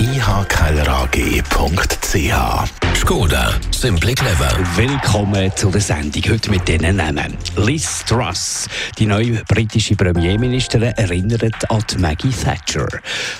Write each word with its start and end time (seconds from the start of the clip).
ihkellerag.ch 0.00 2.68
Skoda, 2.94 3.54
simply 3.70 4.14
clever. 4.14 4.50
Willkommen 4.76 5.52
zu 5.54 5.70
der 5.70 5.80
Sendung. 5.80 6.22
Heute 6.28 6.50
mit 6.50 6.66
diesen 6.66 6.96
Namen. 6.96 7.36
Liz 7.56 8.04
Truss, 8.04 8.66
die 8.98 9.06
neue 9.06 9.44
britische 9.44 9.94
Premierministerin, 9.94 10.92
erinnert 10.96 11.70
an 11.70 11.84
Maggie 11.98 12.30
Thatcher. 12.30 12.88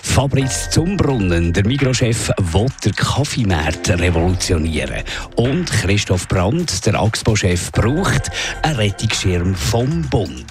Fabrice 0.03 0.71
Zumbrunnen, 0.71 1.53
der 1.53 1.67
Mikrochef, 1.67 2.31
will 2.39 2.69
den 2.84 2.95
Kaffeemarkt 2.95 3.91
revolutionieren. 3.91 5.03
Und 5.37 5.70
Christoph 5.70 6.29
Brandt, 6.29 6.87
der 6.87 6.95
Axpo-Chef, 6.95 7.73
braucht 7.73 8.31
einen 8.62 8.77
Rettungsschirm 8.77 9.55
vom 9.55 10.03
Bund. 10.03 10.47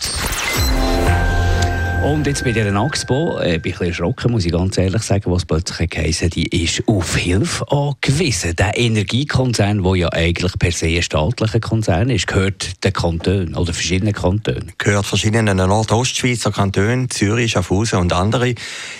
Und 2.03 2.27
jetzt 2.27 2.43
bei 2.43 2.51
dieser 2.51 2.75
Axpo, 2.75 3.39
äh, 3.39 3.57
bin 3.57 3.73
ich 3.73 3.81
ein 3.81 3.87
erschrocken, 3.87 4.31
muss 4.31 4.45
ich 4.45 4.51
ganz 4.51 4.77
ehrlich 4.77 5.01
sagen, 5.01 5.31
was 5.31 5.45
plötzlich 5.45 5.89
geheißen 5.89 6.29
die 6.29 6.47
ist 6.63 6.83
auf 6.87 7.15
Hilfe 7.15 7.69
angewiesen. 7.71 8.55
Der 8.55 8.77
Energiekonzern, 8.77 9.83
der 9.83 9.95
ja 9.95 10.09
eigentlich 10.13 10.53
per 10.59 10.71
se 10.71 10.85
ein 10.85 11.01
staatlicher 11.01 11.59
Konzern 11.59 12.09
ist, 12.09 12.27
gehört 12.27 12.83
den 12.83 12.93
Kantonen 12.93 13.55
oder 13.55 13.73
verschiedenen 13.73 14.13
Kantonen. 14.13 14.71
Gehört 14.77 15.05
verschiedenen 15.07 15.57
Nordostschweizer 15.57 16.51
Kantonen, 16.51 17.09
Zürich, 17.09 17.53
Schaffhausen 17.53 17.99
und 17.99 18.13
andere. 18.13 18.53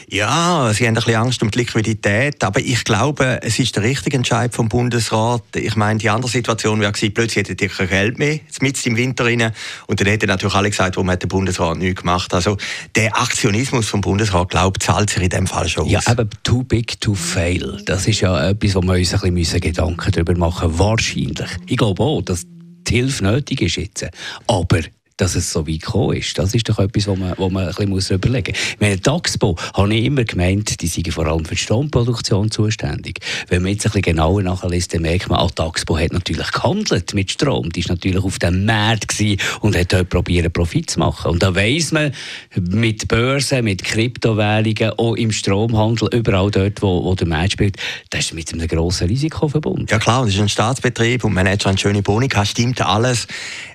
Ja, 0.10 0.72
sie 0.74 0.86
haben 0.88 0.90
ein 0.90 0.96
bisschen 0.96 1.16
Angst 1.16 1.44
um 1.44 1.52
die 1.52 1.60
Liquidität, 1.60 2.44
aber 2.44 2.60
ich 2.60 2.84
glaube, 2.84 3.40
es 3.44 3.60
ist 3.60 3.76
der 3.76 3.84
richtige 3.84 4.18
Entscheid 4.18 4.54
vom 4.54 4.70
Bundesrat. 4.70 5.44
Ich 5.56 5.76
meine, 5.76 6.00
die 6.00 6.10
andere 6.10 6.32
Situation 6.32 6.80
wäre 6.80 6.92
gewesen, 6.92 7.14
plötzlich 7.14 7.48
hätte 7.48 7.64
ihr 7.64 7.70
kein 7.70 7.90
Geld 7.90 8.20
mehr, 8.20 8.40
mitten 8.60 8.90
im 8.90 8.98
Winter 8.98 9.26
rein, 9.26 9.54
und 9.86 10.00
dann 10.00 10.08
hätten 10.08 10.28
natürlich 10.28 10.56
alle 10.56 10.70
gesagt, 10.70 10.96
warum 10.98 11.12
hat 11.12 11.22
der 11.22 11.28
Bundesrat 11.28 11.78
nichts 11.78 12.02
gemacht. 12.02 12.34
Also 12.34 12.58
der 12.96 13.18
Aktionismus 13.18 13.88
vom 13.88 14.02
Bundesrat, 14.02 14.50
glaubt, 14.50 14.84
zahlt 14.84 15.10
sich 15.10 15.24
in 15.24 15.30
dem 15.30 15.48
Fall 15.48 15.68
schon 15.68 15.86
aus. 15.86 15.92
Ja, 15.92 16.02
aber 16.06 16.28
too 16.44 16.64
big 16.64 17.00
to 17.02 17.14
fail. 17.14 17.82
Das 17.86 18.08
ist 18.08 18.22
ja 18.22 18.50
etwas, 18.50 18.76
wo 18.76 18.82
wir 18.82 18.94
uns 18.94 19.14
ein 19.14 19.34
bisschen 19.34 19.60
Gedanken 19.60 20.12
darüber 20.12 20.36
machen 20.36 20.70
müssen. 20.70 20.80
Wahrscheinlich. 20.80 21.50
Ich 21.68 21.78
glaube 21.78 22.02
auch, 22.04 22.22
dass 22.22 22.44
die 22.88 22.96
Hilfe 22.96 23.24
nötig 23.24 23.62
ist 23.62 23.76
jetzt. 23.76 24.08
Aber 24.48 24.80
dass 25.18 25.36
es 25.36 25.52
so 25.52 25.68
weit 25.68 25.82
gekommen 25.82 26.18
ist. 26.18 26.38
Das 26.38 26.54
ist 26.54 26.70
doch 26.70 26.80
etwas, 26.80 27.08
wo 27.08 27.16
man, 27.16 27.34
wo 27.38 27.50
man 27.50 27.64
ein 27.64 27.70
bisschen 27.70 27.90
muss 27.90 28.12
überlegen 28.12 28.54
muss. 28.54 28.78
Meine 28.80 29.02
Taxpo 29.02 29.56
habe 29.74 29.94
ich 29.94 30.06
immer 30.06 30.24
gemeint, 30.24 30.80
die 30.80 30.88
sind 30.88 31.12
vor 31.12 31.26
allem 31.26 31.44
für 31.44 31.56
die 31.56 31.62
Stromproduktion 31.62 32.52
zuständig. 32.52 33.20
Wenn 33.50 33.64
man 33.64 33.72
jetzt 33.72 33.86
ein 33.86 33.92
bisschen 33.92 34.04
genauer 34.04 34.44
nachliest, 34.44 34.94
dann 34.94 35.02
merkt 35.02 35.30
man, 35.30 35.40
ah, 35.40 35.50
Taxpo 35.50 35.98
hat 35.98 36.14
natürlich 36.14 36.52
gehandelt 36.52 37.14
mit 37.14 37.32
Strom. 37.32 37.72
Die 37.72 37.84
war 37.86 37.96
natürlich 37.96 38.24
auf 38.24 38.38
dem 38.40 38.66
Markt 38.66 39.16
und 39.62 39.76
hat 39.76 39.94
dort 39.94 40.10
probiert, 40.10 40.54
Profit 40.54 40.92
zu 40.92 41.00
machen. 41.00 41.32
Und 41.32 41.42
da 41.42 41.56
weiss 41.56 41.92
man, 41.92 42.12
mit 42.56 43.08
Börsen, 43.08 43.64
mit 43.64 43.84
Kryptowährungen, 43.84 44.92
auch 44.98 45.16
im 45.16 45.32
Stromhandel, 45.32 46.10
überall 46.14 46.52
dort, 46.52 46.82
wo, 46.82 47.04
wo 47.04 47.16
der 47.16 47.28
Markt 47.28 47.54
spielt, 47.54 47.78
das 48.12 48.26
ist 48.26 48.34
mit 48.34 48.54
einem 48.54 48.68
grossen 48.68 49.08
Risiko 49.08 49.48
verbunden. 49.48 49.88
Ja 49.90 49.98
klar, 49.98 50.26
das 50.26 50.36
ist 50.36 50.42
ein 50.42 50.50
Staatsbetrieb 50.50 51.24
und 51.24 51.34
man 51.34 51.48
hat 51.48 51.64
schon 51.64 51.72
eine 51.72 51.80
schöne 51.80 52.02
Bonika, 52.04 52.46
stimmt 52.46 52.82
alles. 52.82 53.28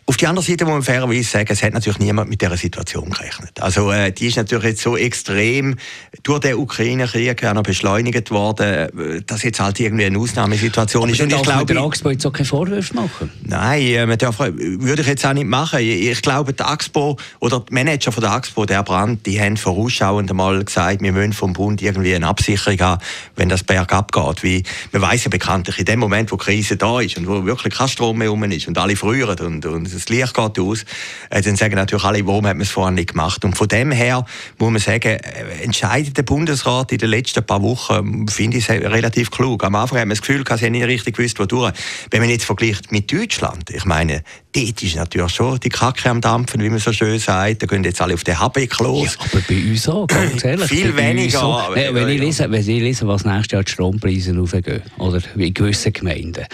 Auf 0.05 0.17
der 0.17 0.31
anderen 0.31 0.47
Seite 0.47 0.65
muss 0.65 0.75
man 0.75 0.83
fairerweise 0.83 1.23
sagen, 1.23 1.47
es 1.51 1.63
hat 1.63 1.75
natürlich 1.75 2.01
niemand 2.01 2.29
mit 2.29 2.43
dieser 2.43 2.57
Situation 2.57 3.09
gerechnet. 3.11 3.61
Also 3.61 3.93
äh, 3.93 4.11
die 4.11 4.27
ist 4.27 4.37
natürlich 4.37 4.65
jetzt 4.65 4.83
so 4.83 4.97
extrem 4.97 5.77
durch 6.25 6.41
den 6.41 6.57
Ukraine-Krieg 6.57 7.41
noch 7.55 7.63
beschleunigt 7.63 8.33
worden, 8.33 8.99
äh, 8.99 9.23
dass 9.25 9.45
jetzt 9.45 9.61
halt 9.61 9.79
irgendwie 9.79 10.07
eine 10.07 10.19
Ausnahmesituation 10.19 11.05
Aber 11.05 11.13
ist. 11.13 11.21
Und 11.21 11.33
ich 11.33 11.43
glaube, 11.43 11.73
der 11.73 11.83
Axpo 11.83 12.11
jetzt 12.11 12.27
auch 12.27 12.33
keine 12.33 12.47
Vorwürfe 12.47 12.95
machen? 12.95 13.31
Nein, 13.45 13.83
äh, 13.83 14.05
man 14.05 14.19
darf, 14.19 14.41
würde 14.41 15.03
ich 15.03 15.09
jetzt 15.09 15.25
auch 15.25 15.35
nicht 15.35 15.47
machen. 15.47 15.79
Ich, 15.79 16.11
ich 16.11 16.23
glaube, 16.23 16.53
der 16.53 16.69
Axpo 16.69 17.17
oder 17.39 17.61
die 17.61 17.73
Manager 17.73 18.11
von 18.11 18.23
der 18.23 18.33
Axpo, 18.33 18.67
der 18.67 18.83
Brand, 18.83 19.25
die 19.25 19.41
haben 19.41 19.57
vorausschauend 19.57 20.29
einmal 20.31 20.65
gesagt, 20.65 21.01
wir 21.01 21.13
müssen 21.13 21.33
vom 21.33 21.53
Bund 21.53 21.81
irgendwie 21.81 22.13
eine 22.13 22.27
Absicherung 22.27 22.81
haben, 22.81 23.03
wenn 23.37 23.49
das 23.49 23.63
bergab 23.63 24.11
geht. 24.11 24.43
Wie, 24.43 24.65
man 24.91 25.03
weiß 25.03 25.25
ja 25.25 25.31
bekanntlich, 25.31 25.79
in 25.79 25.85
dem 25.85 26.01
Moment, 26.01 26.33
wo 26.33 26.37
die 26.37 26.45
Krise 26.45 26.77
da 26.77 27.01
ist 27.01 27.17
und 27.19 27.29
wo 27.29 27.45
wirklich 27.45 27.73
kein 27.73 27.87
Strom 27.87 28.19
mehr 28.19 28.31
rum 28.31 28.43
ist 28.43 28.67
und 28.67 28.77
alle 28.79 28.97
frieren 28.97 29.39
und, 29.39 29.65
und 29.65 29.92
das 29.95 30.09
Licht 30.09 30.35
geht 30.35 30.59
aus, 30.59 30.85
äh, 31.31 31.43
dann 31.43 31.57
sagen 31.57 31.75
natürlich 31.75 32.05
alle, 32.05 32.27
warum 32.27 32.47
hat 32.47 32.55
man 32.55 32.63
es 32.63 32.71
vorher 32.71 32.93
nicht 32.93 33.11
gemacht. 33.11 33.45
Und 33.45 33.57
von 33.57 33.69
dem 33.69 33.93
her 33.93 34.25
muss 34.59 34.71
man 34.71 34.81
sagen, 34.81 35.19
äh, 35.19 35.63
entscheidet 35.63 36.17
der 36.17 36.23
Bundesrat 36.23 36.93
in 36.93 36.99
den 36.99 37.11
letzten 37.11 37.45
paar 37.45 37.63
Wochen, 37.63 38.27
finde 38.29 38.59
ich 38.59 38.69
es 38.69 38.71
relativ 38.71 39.31
klug. 39.31 39.65
Am 39.65 39.75
Anfang 39.75 39.99
hat 39.99 40.07
man 40.07 40.17
das 40.17 40.21
Gefühl, 40.21 40.45
dass 40.45 40.61
sie 40.61 40.71
nicht 40.71 40.87
richtig 40.87 41.17
gewusst, 41.17 41.39
wodurch. 41.39 41.73
Wenn 42.11 42.21
man 42.21 42.31
jetzt 42.31 42.45
vergleicht 42.45 42.93
mit 42.93 43.13
Deutschland, 43.13 43.71
ich 43.71 43.85
meine, 43.85 44.23
dort 44.53 44.83
ist 44.83 44.97
natürlich 44.97 45.33
schon 45.33 45.59
die 45.61 45.69
Kacke 45.69 46.11
am 46.11 46.21
Dampfen, 46.21 46.63
wie 46.63 46.69
man 46.69 46.79
so 46.79 46.93
schön 46.93 47.19
sagt. 47.19 47.63
Da 47.63 47.67
gehen 47.67 47.85
jetzt 47.85 48.01
alle 48.01 48.15
auf 48.15 48.25
den 48.25 48.39
Habeck 48.39 48.79
los. 48.81 49.17
Ja, 49.19 49.27
aber 49.33 49.43
bei 49.49 49.71
uns 49.71 49.89
auch, 49.89 50.07
ganz 50.07 50.45
ehrlich. 50.45 50.69
Viel 50.69 50.97
weniger. 50.97 51.41
So. 51.41 51.61
Ja, 51.77 51.95
wenn, 51.95 52.09
ich 52.09 52.21
lese, 52.21 52.51
wenn 52.51 52.61
ich 52.61 52.67
lese, 52.67 53.07
was 53.07 53.25
nächstes 53.25 53.53
Jahr 53.53 53.65
die 53.65 53.73
Strompreise 53.73 54.37
raufgehen, 54.37 54.83
oder 54.99 55.21
in 55.37 55.55
gewissen 55.55 55.93
Gemeinden. 55.93 56.45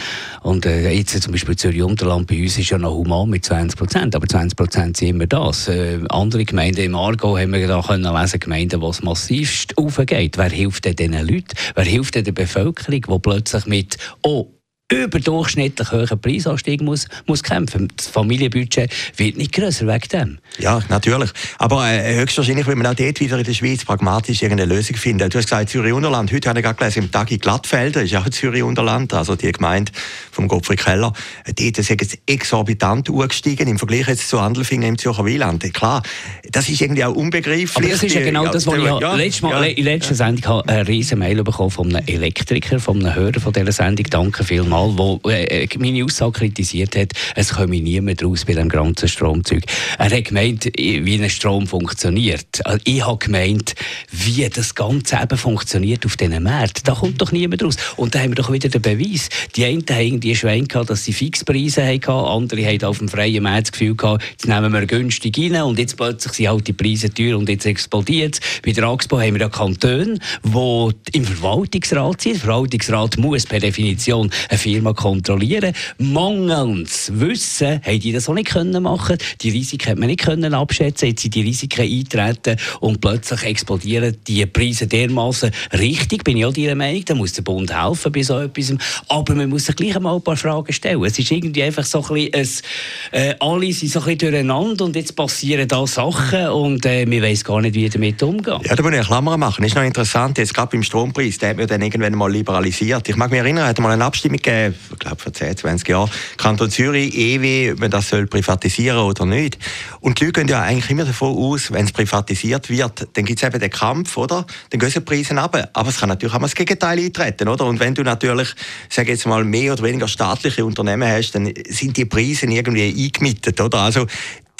Und 0.42 0.66
äh, 0.66 0.90
jetzt 0.90 1.20
zum 1.20 1.32
Beispiel 1.32 1.56
Zürich-Unterland, 1.56 2.26
bei 2.26 2.40
uns 2.40 2.58
ist 2.58 2.70
ja 2.70 2.78
noch 2.78 2.94
human 2.94 3.27
mit 3.28 3.44
20 3.44 3.78
Prozent, 3.78 4.16
aber 4.16 4.26
20 4.26 4.56
Prozent 4.56 4.96
sind 4.96 5.08
immer 5.08 5.26
das. 5.26 5.68
Äh, 5.68 6.00
andere 6.08 6.44
Gemeinden 6.44 6.80
im 6.80 6.94
Aargau 6.94 7.38
haben 7.38 7.52
wir 7.52 7.66
da 7.66 7.82
können 7.82 8.04
lesen, 8.04 8.40
Gemeinden, 8.40 8.80
wo 8.80 8.90
es 8.90 9.02
massivst 9.02 9.76
aufgeht. 9.78 10.38
Wer 10.38 10.50
hilft 10.50 10.84
denn 10.84 10.96
diesen 10.96 11.26
Leuten? 11.26 11.54
Wer 11.74 11.84
hilft 11.84 12.14
denn 12.14 12.24
der 12.24 12.32
Bevölkerung, 12.32 13.00
die 13.00 13.18
plötzlich 13.20 13.66
mit 13.66 13.98
«Oh, 14.22 14.57
überdurchschnittlich 14.90 15.92
hohen 15.92 16.18
Preisanstieg 16.20 16.80
muss, 16.80 17.08
muss 17.26 17.42
kämpfen. 17.42 17.88
Das 17.94 18.06
Familienbudget 18.06 18.90
wird 19.16 19.36
nicht 19.36 19.52
größer 19.52 19.86
wegen 19.86 20.08
dem. 20.08 20.38
Ja, 20.58 20.80
natürlich. 20.88 21.30
Aber 21.58 21.86
äh, 21.86 22.16
höchstwahrscheinlich 22.16 22.66
will 22.66 22.76
man 22.76 22.86
auch 22.86 22.94
dort 22.94 23.20
wieder 23.20 23.38
in 23.38 23.44
der 23.44 23.52
Schweiz 23.52 23.84
pragmatisch 23.84 24.40
irgendeine 24.42 24.74
Lösung 24.74 24.96
finden. 24.96 25.28
Du 25.28 25.36
hast 25.36 25.44
gesagt, 25.44 25.68
Zürich-Unterland. 25.68 26.32
Heute 26.32 26.48
habe 26.48 26.60
ich 26.60 26.64
gerade 26.64 26.78
gelesen, 26.78 27.02
im 27.04 27.10
Tag 27.10 27.30
in 27.30 27.38
Glattfelder 27.38 28.02
ist 28.02 28.16
auch 28.16 28.28
Zürich-Unterland, 28.30 29.12
also 29.12 29.36
die 29.36 29.52
Gemeinde 29.52 29.92
vom 30.32 30.48
Gottfried 30.48 30.80
Keller. 30.80 31.12
Dort 31.44 31.78
ist 31.78 31.90
es 31.90 32.18
exorbitant 32.26 33.10
angestiegen 33.10 33.68
im 33.68 33.78
Vergleich 33.78 34.08
jetzt 34.08 34.30
zu 34.30 34.38
Andelfingen 34.38 34.88
im 34.88 34.98
Zürcher 34.98 35.26
Wieland. 35.26 35.62
Klar, 35.74 36.02
das 36.50 36.66
ist 36.68 36.80
irgendwie 36.80 37.04
auch 37.04 37.14
unbegreiflich. 37.14 37.76
Aber 37.76 37.88
das 37.88 38.02
ist 38.02 38.14
ja 38.14 38.22
genau 38.22 38.46
das, 38.46 38.66
was 38.66 38.78
ich 38.78 38.84
ja, 38.84 39.14
letztes 39.14 39.42
Mal, 39.42 39.66
ja, 39.66 39.70
in 39.70 39.84
letzter 39.84 40.12
ja. 40.12 40.16
Sendung 40.16 40.62
eine 40.62 40.88
riesen 40.88 41.18
Mail 41.18 41.44
bekommen 41.44 41.70
von 41.70 41.94
einem 41.94 42.06
Elektriker, 42.06 42.80
von 42.80 43.04
einem 43.04 43.14
Hörer 43.14 43.40
von 43.40 43.52
dieser 43.52 43.72
Sendung. 43.72 44.06
Danke 44.08 44.44
vielmals 44.44 44.77
Mal, 44.78 45.18
der 45.24 45.62
äh, 45.62 45.68
meine 45.78 46.04
Aussage 46.04 46.32
kritisiert 46.32 46.96
hat, 46.96 47.12
es 47.34 47.50
komme 47.50 47.80
niemand 47.80 48.22
raus 48.22 48.44
bei 48.44 48.54
dem 48.54 48.68
ganzen 48.68 49.08
Stromzeug. 49.08 49.64
Er 49.98 50.10
hat 50.10 50.24
gemeint, 50.24 50.66
wie 50.76 51.20
ein 51.20 51.30
Strom 51.30 51.66
funktioniert. 51.66 52.64
Also 52.64 52.80
ich 52.84 53.04
habe 53.04 53.18
gemeint, 53.18 53.74
wie 54.10 54.48
das 54.48 54.74
Ganze 54.74 55.18
eben 55.22 55.36
funktioniert 55.36 56.06
auf 56.06 56.16
diesen 56.16 56.42
Märkten. 56.42 56.84
Da 56.84 56.94
kommt 56.94 57.20
doch 57.20 57.32
niemand 57.32 57.62
raus. 57.62 57.76
Und 57.96 58.14
da 58.14 58.20
haben 58.20 58.30
wir 58.30 58.36
doch 58.36 58.52
wieder 58.52 58.68
den 58.68 58.82
Beweis. 58.82 59.28
Die 59.56 59.64
einen 59.64 59.84
haben 59.88 60.00
irgendwie 60.00 60.34
Schwein 60.36 60.68
gehabt, 60.68 60.90
dass 60.90 61.04
sie 61.04 61.12
Fixpreise 61.12 61.84
hatten, 61.84 62.10
andere 62.10 62.64
haben 62.64 62.84
auf 62.84 62.98
dem 62.98 63.08
freien 63.08 63.42
Markt 63.42 63.68
das 63.68 63.72
Gefühl 63.72 63.96
gehabt, 63.96 64.24
jetzt 64.30 64.46
nehmen 64.46 64.72
wir 64.72 64.86
günstig 64.86 65.36
rein 65.38 65.62
und 65.62 65.78
jetzt 65.78 65.96
plötzlich 65.96 66.32
sind 66.34 66.48
halt 66.48 66.66
die 66.66 66.72
Preise 66.72 67.12
teuer 67.12 67.36
und 67.36 67.48
jetzt 67.48 67.66
explodiert 67.66 68.34
es. 68.34 68.60
Bei 68.62 68.72
der 68.72 68.84
AXPO 68.84 69.20
haben 69.20 69.34
wir 69.34 69.40
ja 69.40 69.48
Kantone, 69.48 70.18
die 70.44 70.90
im 71.12 71.24
Verwaltungsrat 71.24 72.20
sind. 72.20 72.34
Der 72.34 72.40
Verwaltungsrat 72.42 73.18
muss 73.18 73.46
per 73.46 73.60
Definition 73.60 74.30
eine 74.48 74.58
Firma 74.68 74.92
kontrollieren. 74.92 75.72
Mangels 75.96 77.10
Wissen 77.14 77.80
haben 77.82 78.00
die 78.00 78.12
das 78.12 78.28
auch 78.28 78.34
nicht 78.34 78.48
können 78.48 78.82
machen. 78.82 79.16
Die 79.40 79.48
Risiken 79.48 79.90
hat 79.90 79.98
man 79.98 80.08
nicht 80.08 80.20
können 80.20 80.52
abschätzen. 80.52 81.08
Jetzt 81.08 81.22
sind 81.22 81.34
die 81.34 81.40
Risiken 81.40 81.80
eintreten 81.80 82.60
und 82.80 83.00
plötzlich 83.00 83.44
explodieren 83.44 84.18
die 84.26 84.44
Preise 84.44 84.86
dermaßen 84.86 85.50
richtig. 85.72 86.22
Bin 86.22 86.36
ich 86.36 86.44
auch 86.44 86.54
Ihrer 86.54 86.74
Meinung. 86.74 87.02
Da 87.06 87.14
muss 87.14 87.32
der 87.32 87.42
Bund 87.42 87.74
helfen 87.74 88.12
bei 88.12 88.22
so 88.22 88.38
etwas. 88.38 88.74
Aber 89.08 89.34
man 89.34 89.48
muss 89.48 89.64
sich 89.64 89.76
gleich 89.76 89.96
einmal 89.96 90.16
ein 90.16 90.22
paar 90.22 90.36
Fragen 90.36 90.70
stellen. 90.70 91.02
Es 91.04 91.18
ist 91.18 91.30
irgendwie 91.30 91.62
einfach 91.62 91.84
so 91.84 92.04
ein 92.10 92.30
bisschen, 92.30 92.66
äh, 93.12 93.34
alle 93.40 93.72
sind 93.72 93.90
so 93.90 94.00
ein 94.00 94.04
bisschen 94.04 94.18
durcheinander 94.18 94.84
und 94.84 94.96
jetzt 94.96 95.16
passieren 95.16 95.66
da 95.66 95.86
Sachen 95.86 96.48
und 96.48 96.84
äh, 96.84 97.10
wir 97.10 97.22
wissen 97.22 97.44
gar 97.44 97.62
nicht, 97.62 97.74
wie 97.74 97.88
damit 97.88 98.22
umgehen. 98.22 98.60
Ja, 98.64 98.76
da 98.76 98.82
muss 98.82 98.92
ich 98.92 98.98
eine 98.98 99.06
Klammer 99.06 99.38
machen. 99.38 99.62
Das 99.62 99.70
ist 99.70 99.76
noch 99.76 99.82
interessant. 99.82 100.36
Jetzt 100.36 100.52
gerade 100.52 100.70
beim 100.72 100.82
Strompreis, 100.82 101.38
der 101.38 101.50
hat 101.50 101.56
mir 101.56 101.66
dann 101.66 101.80
irgendwann 101.80 102.14
mal 102.14 102.30
liberalisiert. 102.30 103.08
Ich 103.08 103.16
mag 103.16 103.30
mich 103.30 103.40
erinnern, 103.40 103.66
hat 103.66 103.78
mal 103.78 103.92
eine 103.92 104.04
Abstimmung 104.04 104.36
gegeben 104.36 104.57
ich 104.66 104.98
glaube 104.98 105.16
vor 105.16 105.32
10, 105.32 105.56
20 105.56 105.88
Jahren, 105.88 106.10
Kanton 106.36 106.70
Zürich, 106.70 107.16
EW, 107.16 107.72
ob 107.72 107.80
man 107.80 107.90
das 107.90 108.08
soll 108.08 108.26
privatisieren 108.26 108.98
oder 108.98 109.24
nicht. 109.24 109.58
Und 110.00 110.20
die 110.20 110.26
Leute 110.26 110.40
gehen 110.40 110.48
ja 110.48 110.62
eigentlich 110.62 110.90
immer 110.90 111.04
davon 111.04 111.36
aus, 111.36 111.72
wenn 111.72 111.84
es 111.84 111.92
privatisiert 111.92 112.68
wird, 112.68 113.08
dann 113.14 113.24
gibt 113.24 113.42
es 113.42 113.46
eben 113.46 113.60
den 113.60 113.70
Kampf, 113.70 114.16
oder? 114.16 114.46
Dann 114.70 114.80
gehen 114.80 114.90
die 114.92 115.00
Preise 115.00 115.34
runter. 115.34 115.70
Aber 115.72 115.88
es 115.88 115.98
kann 115.98 116.08
natürlich 116.08 116.34
auch 116.34 116.40
mal 116.40 116.46
das 116.46 116.54
Gegenteil 116.54 116.98
eintreten, 116.98 117.48
oder? 117.48 117.64
Und 117.66 117.80
wenn 117.80 117.94
du 117.94 118.02
natürlich, 118.02 118.48
sage 118.88 119.12
jetzt 119.12 119.26
mal, 119.26 119.44
mehr 119.44 119.72
oder 119.72 119.82
weniger 119.82 120.08
staatliche 120.08 120.64
Unternehmen 120.64 121.08
hast, 121.08 121.32
dann 121.32 121.52
sind 121.68 121.96
die 121.96 122.04
Preise 122.04 122.46
irgendwie 122.46 123.04
eingemietet, 123.04 123.60
oder? 123.60 123.78
Also 123.78 124.06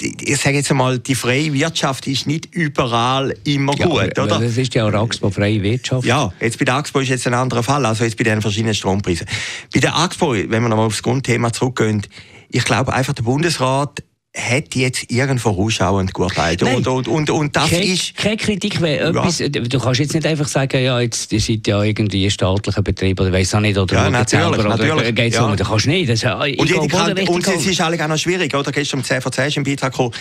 ich 0.01 0.37
sage 0.37 0.57
jetzt 0.57 0.71
einmal, 0.71 0.99
die 0.99 1.15
freie 1.15 1.53
Wirtschaft 1.53 2.07
ist 2.07 2.25
nicht 2.25 2.53
überall 2.53 3.35
immer 3.43 3.75
ja, 3.77 3.85
gut, 3.85 4.17
oder? 4.19 4.39
Das 4.39 4.57
ist 4.57 4.73
ja 4.73 4.87
auch 4.87 4.93
Axpo 4.93 5.29
freie 5.29 5.61
Wirtschaft. 5.61 6.05
Ja, 6.05 6.31
jetzt 6.39 6.57
bei 6.57 6.65
der 6.65 6.75
Axpo 6.75 6.99
ist 6.99 7.09
jetzt 7.09 7.27
ein 7.27 7.33
anderer 7.33 7.63
Fall, 7.63 7.85
also 7.85 8.03
jetzt 8.03 8.17
bei 8.17 8.23
den 8.23 8.41
verschiedenen 8.41 8.73
Strompreisen. 8.73 9.27
Bei 9.73 9.79
der 9.79 9.95
Axpo, 9.97 10.33
wenn 10.33 10.49
wir 10.49 10.69
nochmal 10.69 10.85
aufs 10.85 11.03
Grundthema 11.03 11.51
zurückgehen, 11.51 12.05
ich 12.49 12.63
glaube 12.63 12.93
einfach, 12.93 13.13
der 13.13 13.23
Bundesrat 13.23 14.03
hat 14.35 14.75
jetzt 14.75 15.09
irgend 15.09 15.41
vorausschauend 15.41 16.13
geurteilt. 16.13 16.61
Und, 16.61 16.87
und, 16.87 17.07
und, 17.07 17.29
und 17.31 17.55
das 17.55 17.69
keine, 17.69 17.85
ist... 17.85 18.15
Keine 18.15 18.37
Kritik, 18.37 18.79
weil 18.79 19.11
ja. 19.13 19.49
du 19.49 19.79
kannst 19.79 19.99
jetzt 19.99 20.13
nicht 20.13 20.25
einfach 20.27 20.47
sagen, 20.47 20.83
ja, 20.83 20.99
jetzt 20.99 21.33
ihr 21.33 21.39
seid 21.39 21.65
ja 21.65 21.81
irgendwie 21.81 22.29
staatlicher 22.29 22.83
Betrieb 22.83 23.19
oder 23.19 23.31
weiss 23.31 23.55
auch 23.55 23.59
nicht, 23.59 23.77
oder 23.77 23.95
ja, 23.95 24.09
natürlich, 24.09 24.45
selber, 24.45 24.63
natürlich. 24.69 25.15
geht's 25.15 25.35
ja. 25.35 25.45
um, 25.45 25.57
das 25.57 25.67
kannst 25.67 25.85
du 25.85 25.89
nicht. 25.89 26.09
Das, 26.09 26.23
und, 26.23 26.47
ich 26.47 26.89
kann, 26.89 27.17
und 27.17 27.47
es 27.47 27.65
ist 27.65 27.81
eigentlich 27.81 28.03
auch 28.03 28.07
noch 28.07 28.17
schwierig, 28.17 28.53
oder? 28.53 28.71
Gestern 28.71 28.99
um 28.99 29.03
10 29.03 29.21
vor 29.21 29.31
10 29.31 29.47
ist 29.47 29.57
im 29.57 29.63
Beitrag 29.63 29.93
gekommen, 29.93 30.13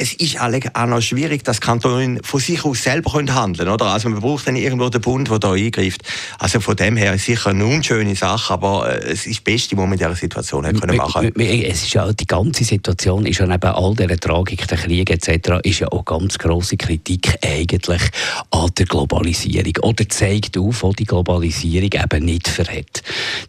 es 0.00 0.14
ist 0.14 0.40
auch 0.40 0.86
noch 0.86 1.02
schwierig, 1.02 1.42
dass 1.42 1.60
Kantone 1.60 2.20
von 2.22 2.38
sich 2.38 2.64
aus 2.64 2.84
selber 2.84 3.14
handeln 3.14 3.56
können, 3.56 3.70
oder? 3.70 3.86
Also 3.86 4.08
man 4.08 4.20
braucht 4.20 4.46
dann 4.46 4.54
irgendwo 4.54 4.88
den 4.88 5.00
Bund, 5.00 5.28
der 5.28 5.40
da 5.40 5.52
eingreift. 5.52 6.02
Also 6.38 6.60
von 6.60 6.76
dem 6.76 6.96
her 6.96 7.14
ist 7.14 7.24
sicher 7.24 7.50
eine 7.50 7.66
unschöne 7.66 8.14
Sache, 8.14 8.52
aber 8.52 8.88
äh, 8.88 9.10
es 9.10 9.26
ist 9.26 9.38
das 9.38 9.40
Beste, 9.40 9.76
was 9.76 9.82
man 9.82 9.94
in 9.94 9.98
dieser 9.98 10.14
Situation 10.14 10.64
hat 10.64 10.80
können 10.80 10.96
machen 10.96 11.32
Es 11.36 11.82
ist 11.82 11.94
ja, 11.94 12.12
die 12.12 12.26
ganze 12.28 12.62
Situation 12.62 13.26
ist 13.26 13.40
ja 13.40 13.46
neben 13.58 13.74
all 13.74 13.94
dieser 13.94 14.18
Tragik, 14.18 14.66
der 14.68 14.78
Krieg 14.78 15.10
etc., 15.10 15.60
ist 15.62 15.80
ja 15.80 15.88
auch 15.88 16.04
ganz 16.04 16.38
grosse 16.38 16.76
Kritik 16.76 17.38
eigentlich 17.44 18.02
an 18.50 18.70
der 18.76 18.86
Globalisierung. 18.86 19.72
Oder 19.82 20.08
zeigt 20.08 20.56
auf, 20.56 20.82
wo 20.82 20.92
die 20.92 21.04
Globalisierung 21.04 21.90
eben 21.92 22.24
nicht 22.24 22.48
verhält. 22.48 23.02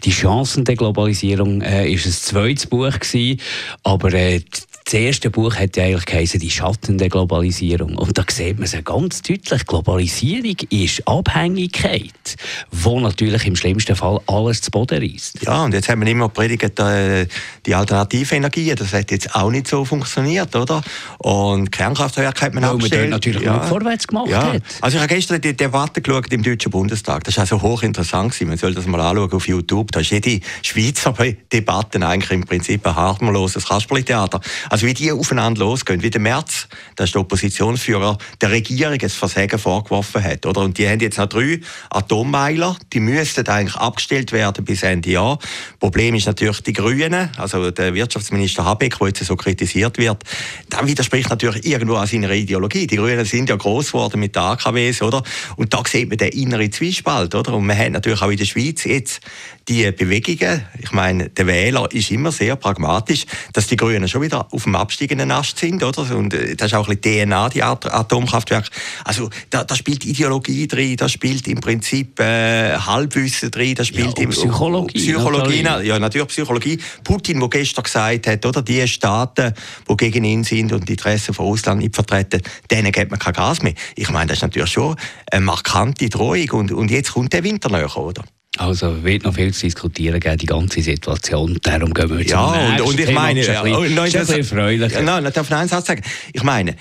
Die 0.03 0.11
Chancen 0.11 0.65
der 0.65 0.75
Globalisierung 0.75 1.61
äh, 1.61 1.91
ist 1.91 2.05
ein 2.05 2.11
zweites 2.11 2.65
Buch 2.65 2.99
gewesen, 2.99 3.39
aber 3.83 4.13
äh, 4.13 4.41
das 4.89 4.99
erste 4.99 5.29
Buch 5.29 5.55
hat 5.55 5.77
ja 5.77 5.83
eigentlich 5.83 6.05
geheißen, 6.05 6.39
die 6.39 6.49
Schatten 6.49 6.97
der 6.97 7.09
Globalisierung. 7.09 7.95
Und 7.95 8.17
da 8.17 8.23
sieht 8.27 8.57
man 8.57 8.63
es 8.63 8.75
ganz 8.83 9.21
deutlich. 9.21 9.67
Globalisierung 9.67 10.55
ist 10.71 11.07
Abhängigkeit, 11.07 12.35
wo 12.71 12.99
natürlich 12.99 13.45
im 13.45 13.55
schlimmsten 13.55 13.95
Fall 13.95 14.19
alles 14.25 14.61
zu 14.63 14.71
Boden 14.71 14.99
reißt. 14.99 15.43
Ja, 15.43 15.63
und 15.63 15.75
jetzt 15.75 15.89
haben 15.89 16.01
wir 16.03 16.07
immer 16.07 16.29
predigt, 16.29 16.79
äh, 16.79 17.27
die 17.67 17.75
alternative 17.75 18.33
Energie. 18.33 18.73
Das 18.73 18.91
hat 18.91 19.11
jetzt 19.11 19.35
auch 19.35 19.51
nicht 19.51 19.67
so 19.67 19.85
funktioniert, 19.85 20.55
oder? 20.55 20.81
Und 21.19 21.71
Kernkraftwerke 21.71 22.47
hat 22.47 22.55
man 22.55 22.63
Weil 22.63 22.71
abgestellt. 22.71 23.01
man 23.01 23.09
natürlich 23.11 23.43
ja. 23.43 23.61
vorwärts 23.61 24.07
gemacht 24.07 24.31
ja. 24.31 24.53
hat. 24.53 24.63
Also 24.81 24.97
ich 24.97 25.03
habe 25.03 25.13
gestern 25.13 25.39
die 25.39 25.55
Debatte 25.55 26.01
geschaut 26.01 26.33
im 26.33 26.41
Deutschen 26.41 26.71
Bundestag. 26.71 27.25
Das 27.25 27.37
war 27.37 27.43
also 27.43 27.61
hochinteressant. 27.61 28.41
Man 28.41 28.57
soll 28.57 28.73
das 28.73 28.87
mal 28.87 29.01
anschauen 29.01 29.31
auf 29.33 29.47
YouTube. 29.47 29.91
Da 29.91 29.99
ist 29.99 30.09
jede 30.09 30.39
Schweizer 30.63 31.13
Debatte 31.53 32.03
eigentlich 32.03 32.31
im 32.31 32.45
Prinzip 32.45 32.87
ein 32.87 32.95
harmloses 32.95 33.67
Kasperli-Theater. 33.67 34.41
Also 34.78 34.78
also 34.79 34.87
wie 34.87 34.93
die 34.93 35.11
aufeinander 35.11 35.59
losgehen, 35.59 36.01
wie 36.03 36.09
der 36.09 36.21
März, 36.21 36.69
das 36.95 37.09
ist 37.09 37.15
der 37.15 37.19
Oppositionsführer, 37.19 38.17
der 38.39 38.51
Regierung 38.51 38.97
ein 38.97 39.09
Versagen 39.09 39.59
vorgeworfen 39.59 40.23
hat. 40.23 40.45
Oder? 40.45 40.61
Und 40.61 40.77
die 40.77 40.87
haben 40.87 41.01
jetzt 41.01 41.17
noch 41.17 41.25
drei 41.25 41.59
Atommeiler, 41.89 42.77
die 42.93 43.01
müssten 43.01 43.45
eigentlich 43.49 43.75
abgestellt 43.75 44.31
werden 44.31 44.63
bis 44.63 44.83
Ende 44.83 45.09
Jahr. 45.09 45.37
Problem 45.81 46.15
ist 46.15 46.27
natürlich 46.27 46.61
die 46.61 46.71
Grünen, 46.71 47.29
also 47.35 47.71
der 47.71 47.93
Wirtschaftsminister 47.93 48.63
Habeck, 48.63 48.97
der 48.99 49.07
jetzt 49.07 49.25
so 49.25 49.35
kritisiert 49.35 49.97
wird, 49.97 50.23
dann 50.69 50.87
widerspricht 50.87 51.29
natürlich 51.29 51.65
irgendwo 51.65 51.95
an 51.95 52.07
seiner 52.07 52.31
Ideologie. 52.31 52.87
Die 52.87 52.95
Grünen 52.95 53.25
sind 53.25 53.49
ja 53.49 53.57
groß 53.57 53.87
geworden 53.87 54.21
mit 54.21 54.37
den 54.37 54.43
AKWs, 54.43 55.01
oder? 55.01 55.23
Und 55.57 55.73
da 55.73 55.83
sieht 55.85 56.07
man 56.07 56.19
den 56.19 56.29
inneren 56.29 56.71
Zwiespalt, 56.71 57.35
oder? 57.35 57.53
Und 57.53 57.65
man 57.65 57.77
hat 57.77 57.91
natürlich 57.91 58.21
auch 58.21 58.31
in 58.31 58.37
der 58.37 58.45
Schweiz 58.45 58.85
jetzt 58.85 59.19
die 59.69 59.91
Bewegungen. 59.91 60.65
Ich 60.79 60.91
meine, 60.91 61.29
der 61.29 61.45
Wähler 61.45 61.87
ist 61.91 62.09
immer 62.09 62.31
sehr 62.31 62.55
pragmatisch, 62.55 63.25
dass 63.53 63.67
die 63.67 63.75
Grünen 63.75 64.07
schon 64.07 64.23
wieder 64.23 64.51
auf 64.51 64.63
dem 64.63 64.75
absteigenden 64.75 65.29
Ast 65.31 65.59
sind, 65.59 65.83
oder? 65.83 66.15
Und 66.15 66.33
äh, 66.33 66.55
das 66.55 66.67
ist 66.67 66.73
auch 66.73 66.89
ein 66.89 66.97
bisschen 66.97 67.29
DNA, 67.29 67.49
die 67.49 67.61
Atomkraftwerke. 67.61 68.69
Also 69.05 69.29
da, 69.51 69.63
da 69.63 69.75
spielt 69.75 70.05
Ideologie 70.05 70.67
drin, 70.67 70.97
da 70.97 71.07
spielt 71.07 71.47
im 71.47 71.61
Prinzip 71.61 72.19
äh, 72.19 72.77
Halbwissen 72.77 73.51
drin, 73.51 73.75
da 73.75 73.85
spielt 73.85 74.17
ja, 74.17 74.23
im, 74.23 74.31
Psychologie. 74.31 74.97
Psychologie, 74.97 75.61
natürlich. 75.61 75.87
ja 75.87 75.99
natürlich 75.99 76.27
Psychologie. 76.29 76.79
Putin, 77.03 77.39
der 77.39 77.49
gestern 77.49 77.83
gesagt 77.83 78.27
hat, 78.27 78.45
oder 78.45 78.63
die 78.63 78.87
Staaten, 78.87 79.53
die 79.87 79.97
gegen 79.97 80.23
ihn 80.23 80.43
sind 80.43 80.73
und 80.73 80.89
die 80.89 80.93
Interessen 80.93 81.33
von 81.33 81.45
Russland 81.45 81.81
nicht 81.81 81.93
vertreten, 81.93 82.41
denen 82.71 82.91
gibt 82.91 83.11
man 83.11 83.19
kein 83.19 83.33
Gas 83.33 83.61
mehr. 83.61 83.73
Ich 83.95 84.09
meine, 84.09 84.27
das 84.27 84.39
ist 84.39 84.41
natürlich 84.41 84.71
schon 84.71 84.95
eine 85.31 85.45
markante 85.45 86.09
Drohung 86.09 86.49
und, 86.53 86.71
und 86.71 86.89
jetzt 86.89 87.13
kommt 87.13 87.33
der 87.33 87.43
Winter 87.43 87.69
näher, 87.69 87.95
oder? 87.95 88.23
Also 88.57 89.03
wird 89.03 89.23
noch 89.23 89.35
viel 89.35 89.53
zu 89.53 89.67
diskutieren 89.67 90.19
geben, 90.19 90.37
die 90.37 90.45
ganze 90.47 90.81
Situation. 90.81 91.57
Darum 91.61 91.93
gehen 91.93 92.09
wir 92.09 92.19
jetzt 92.19 92.31
Ja, 92.31 92.47
und, 92.47 92.81
und 92.81 92.99
ich 92.99 93.11
meine, 93.11 93.45
ja, 93.45 93.61
und, 93.61 93.73
und, 93.73 93.97
und, 93.97 94.15
das, 94.15 94.29
erfreulich. 94.29 94.91
Ja, 94.91 95.01
nein, 95.01 95.23
darf 95.23 95.49
ich 95.49 95.55
einen 95.55 95.69
Satz 95.69 95.87
sagen? 95.87 96.01
Ich 96.33 96.43
meine, 96.43 96.75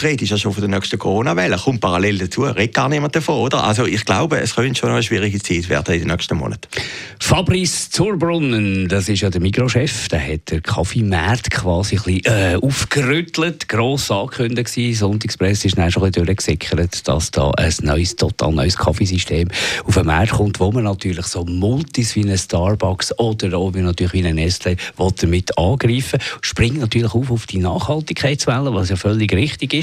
die 0.00 0.06
Rede 0.06 0.24
ist 0.24 0.30
ja 0.30 0.38
schon 0.38 0.52
von 0.52 0.62
der 0.62 0.70
nächsten 0.70 0.98
Corona-Welle, 0.98 1.56
kommt 1.56 1.80
parallel 1.80 2.18
dazu, 2.18 2.42
redet 2.42 2.74
gar 2.74 2.88
niemand 2.88 3.14
davon, 3.14 3.36
oder? 3.36 3.62
Also 3.62 3.86
ich 3.86 4.04
glaube, 4.04 4.40
es 4.40 4.54
könnte 4.54 4.78
schon 4.78 4.90
eine 4.90 5.02
schwierige 5.02 5.40
Zeit 5.40 5.68
werden 5.68 5.94
in 5.94 6.00
den 6.00 6.08
nächsten 6.08 6.36
Monaten. 6.36 6.68
Fabrice 7.20 7.90
Zurbrunnen, 7.90 8.88
das 8.88 9.08
ist 9.08 9.20
ja 9.20 9.30
der 9.30 9.40
Mikrochef, 9.40 10.08
der 10.08 10.20
hat 10.26 10.50
den 10.50 10.62
Kaffeemarkt 10.62 11.50
quasi 11.50 11.96
ein 11.96 12.02
bisschen, 12.02 12.24
äh, 12.24 12.56
aufgerüttelt, 12.56 13.68
gross 13.68 14.10
angekündigt 14.10 14.74
gewesen. 14.74 14.98
Sonntagspresse 14.98 15.68
ist 15.68 15.76
dann 15.76 15.90
schon 15.90 16.04
ein 16.04 16.10
bisschen 16.10 16.26
durchgesickert, 16.26 17.06
dass 17.06 17.30
da 17.30 17.50
ein 17.50 17.72
neues, 17.82 18.16
total 18.16 18.52
neues 18.52 18.76
Kaffeesystem 18.76 19.48
auf 19.84 19.94
den 19.94 20.06
Markt 20.06 20.32
kommt, 20.32 20.58
wo 20.58 20.72
man 20.72 20.84
natürlich 20.84 21.26
so 21.26 21.44
Multis 21.44 22.16
wie 22.16 22.24
ein 22.28 22.36
Starbucks 22.36 23.18
oder 23.18 23.58
auch 23.58 23.74
wie 23.74 23.80
natürlich 23.80 24.12
wie 24.14 24.26
ein 24.26 24.36
Nestle 24.36 24.76
damit 25.16 25.56
angreifen 25.58 26.18
springt 26.40 26.78
natürlich 26.78 27.14
auf 27.14 27.30
auf 27.30 27.46
die 27.46 27.58
Nachhaltigkeitswelle, 27.58 28.74
was 28.74 28.88
ja 28.88 28.96
völlig 28.96 29.32
richtig 29.32 29.74
ist. 29.74 29.81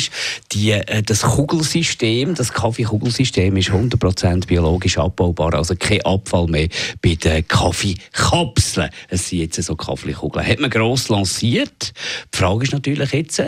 Die, 0.52 0.72
äh, 0.72 1.04
das 1.04 1.22
Kugelsystem, 1.22 2.36
das 2.36 2.54
Kaffeekugelsystem 2.54 3.56
ist 3.58 3.70
100% 3.70 4.48
biologisch 4.48 4.98
abbaubar, 4.98 5.54
also 5.54 5.76
kein 5.76 6.02
Abfall 6.02 6.48
mehr 6.48 6.68
bei 7.02 7.16
den 7.16 7.48
Kaffeekapseln. 7.48 8.90
Es 9.10 9.30
sind 9.30 9.40
jetzt 9.40 9.62
so 9.62 9.76
Kaffeekugeln. 9.76 10.46
Hat 10.46 10.60
man 10.60 10.70
gross 10.70 11.10
lanciert. 11.10 11.94
Die 12.34 12.38
Frage 12.38 12.64
ist 12.64 12.74
natürlich 12.74 13.12
jetzt, 13.12 13.42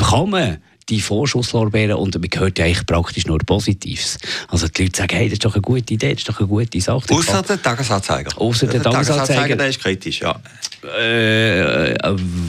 kann 0.00 0.30
man 0.30 0.58
die 0.88 1.00
Vorschusslorbeeren 1.00 1.96
und 1.96 2.14
man 2.14 2.40
hört 2.40 2.58
ja 2.58 2.64
eigentlich 2.64 2.86
praktisch 2.86 3.26
nur 3.26 3.38
Positives. 3.38 4.18
Also 4.48 4.68
die 4.68 4.84
Leute 4.84 4.98
sagen, 4.98 5.16
hey, 5.16 5.26
das 5.26 5.34
ist 5.34 5.44
doch 5.44 5.54
eine 5.54 5.62
gute 5.62 5.94
Idee, 5.94 6.10
das 6.10 6.20
ist 6.20 6.28
doch 6.28 6.38
eine 6.38 6.48
gute 6.48 6.80
Sache. 6.80 7.12
Außer 7.12 7.42
der 7.42 7.62
Tagesanzeiger. 7.62 8.30
Außer 8.40 8.66
der, 8.66 8.80
der 8.80 8.90
Tagesanzeiger. 8.90 9.16
Tagesanzeiger, 9.18 9.56
der 9.56 9.68
ist 9.68 9.80
kritisch, 9.80 10.20
ja. 10.20 10.40
Äh, 10.82 11.94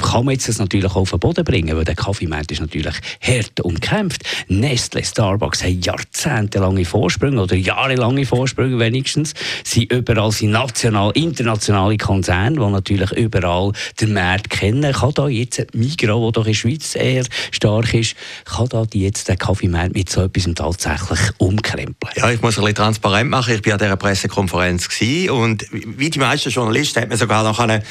kann 0.02 0.26
man 0.26 0.34
jetzt 0.34 0.48
das 0.48 0.60
natürlich 0.60 0.86
auch 0.86 0.98
auf 0.98 1.10
den 1.10 1.20
Boden 1.20 1.44
bringen, 1.44 1.76
weil 1.76 1.84
der 1.84 1.96
Kaffeemarkt 1.96 2.52
ist 2.52 2.62
natürlich 2.62 2.96
hart 3.22 3.60
umkämpft. 3.62 4.24
Nestle, 4.48 5.04
Starbucks 5.04 5.64
haben 5.64 5.82
jahrzehntelange 5.82 6.86
Vorsprünge 6.86 7.42
oder 7.42 7.56
jahrelange 7.56 8.26
Vorsprünge 8.26 8.78
wenigstens. 8.78 9.34
Sie 9.64 9.86
überall 9.86 10.32
sind 10.32 10.52
national, 10.52 11.12
internationale 11.16 11.98
Konzerne, 11.98 12.58
die 12.58 12.72
natürlich 12.72 13.12
überall 13.14 13.72
den 14.00 14.14
Markt 14.14 14.52
kennen. 14.52 14.92
Kann 14.94 15.12
da 15.16 15.28
jetzt 15.28 15.74
Migros, 15.74 16.22
wo 16.22 16.32
doch 16.32 16.46
in 16.46 16.52
der 16.52 16.54
Schweiz 16.56 16.96
eher 16.96 17.26
stark 17.52 17.94
ist, 17.94 18.16
kann 18.46 18.70
da 18.70 18.86
die 18.86 19.02
jetzt 19.02 19.28
den 19.28 19.38
Kaffeemarkt 19.38 19.96
mit 19.96 20.10
so 20.10 20.22
etwas 20.22 20.48
tatsächlich 20.54 21.20
umkrempeln? 21.40 22.14
Ja, 22.16 22.30
ich 22.30 22.42
muss 22.42 22.58
ein 22.58 22.62
bisschen 22.62 22.76
transparent 22.76 23.30
machen. 23.30 23.56
Ich 23.56 23.66
war 23.66 23.74
an 23.74 23.80
dieser 23.80 23.98
Pressekonferenz 23.98 24.88
und 25.30 25.66
wie 25.72 26.10
die 26.10 26.20
meisten 26.20 26.50
Journalisten 26.50 27.02
hat 27.02 27.10
man 27.10 27.18
sogar 27.18 27.44
noch 27.44 27.60
eine 27.60 27.82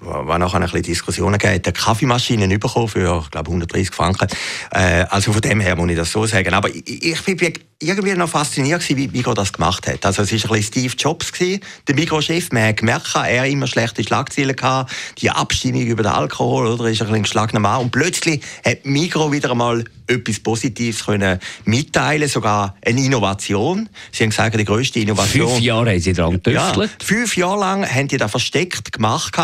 war 0.00 0.38
nachher 0.38 0.56
ein 0.56 0.62
bisschen 0.62 0.82
Diskussionen 0.82 1.38
gegeben, 1.38 1.62
eine 1.64 1.72
Kaffeemaschine 1.72 2.58
bekommen 2.58 2.88
für, 2.88 3.22
ich 3.22 3.30
glaube, 3.30 3.48
130 3.48 3.94
Franken. 3.94 4.28
Äh, 4.70 5.04
also 5.10 5.32
von 5.32 5.40
dem 5.40 5.60
her 5.60 5.76
muss 5.76 5.90
ich 5.90 5.96
das 5.96 6.12
so 6.12 6.26
sagen. 6.26 6.52
Aber 6.54 6.68
ich, 6.68 7.22
bin 7.24 7.52
irgendwie 7.80 8.14
noch 8.14 8.28
fasziniert 8.28 8.86
wie 8.88 9.08
Migros 9.08 9.34
das 9.34 9.52
gemacht 9.52 9.86
hat. 9.86 10.04
Also 10.04 10.22
es 10.22 10.32
war 10.32 10.38
ein 10.38 10.56
bisschen 10.56 10.62
Steve 10.62 10.94
Jobs 10.96 11.32
gewesen, 11.32 11.60
der 11.88 11.94
Migros-Chef. 11.94 12.50
Man 12.52 12.68
hat 12.68 12.76
gemerkt, 12.78 13.14
er 13.14 13.46
immer 13.46 13.66
schlechte 13.66 14.02
Schlagzeilen 14.02 14.56
gehabt, 14.56 14.92
die 15.18 15.30
Abstimmung 15.30 15.82
über 15.82 16.02
den 16.02 16.12
Alkohol, 16.12 16.66
oder, 16.66 16.86
ist 16.86 17.00
ein 17.00 17.08
bisschen 17.08 17.22
geschlagener 17.22 17.60
Mann. 17.60 17.82
Und 17.82 17.90
plötzlich 17.90 18.42
hat 18.64 18.84
Migros 18.84 19.32
wieder 19.32 19.50
einmal 19.50 19.84
etwas 20.06 20.40
Positives 20.40 21.04
können 21.04 21.38
mitteilen, 21.64 22.28
sogar 22.28 22.76
eine 22.84 23.00
Innovation. 23.00 23.88
Sie 24.12 24.24
haben 24.24 24.30
gesagt, 24.30 24.58
die 24.58 24.64
grösste 24.64 25.00
Innovation. 25.00 25.48
Fünf 25.48 25.60
Jahre 25.60 25.90
haben 25.90 26.00
sie 26.00 26.12
daran 26.12 26.32
getüftelt. 26.32 26.90
Ja, 26.90 27.06
fünf 27.06 27.36
Jahre 27.36 27.60
lang 27.60 27.86
haben 27.86 28.08
die 28.08 28.16
das 28.16 28.30
versteckt 28.30 28.92
gemacht. 28.92 29.34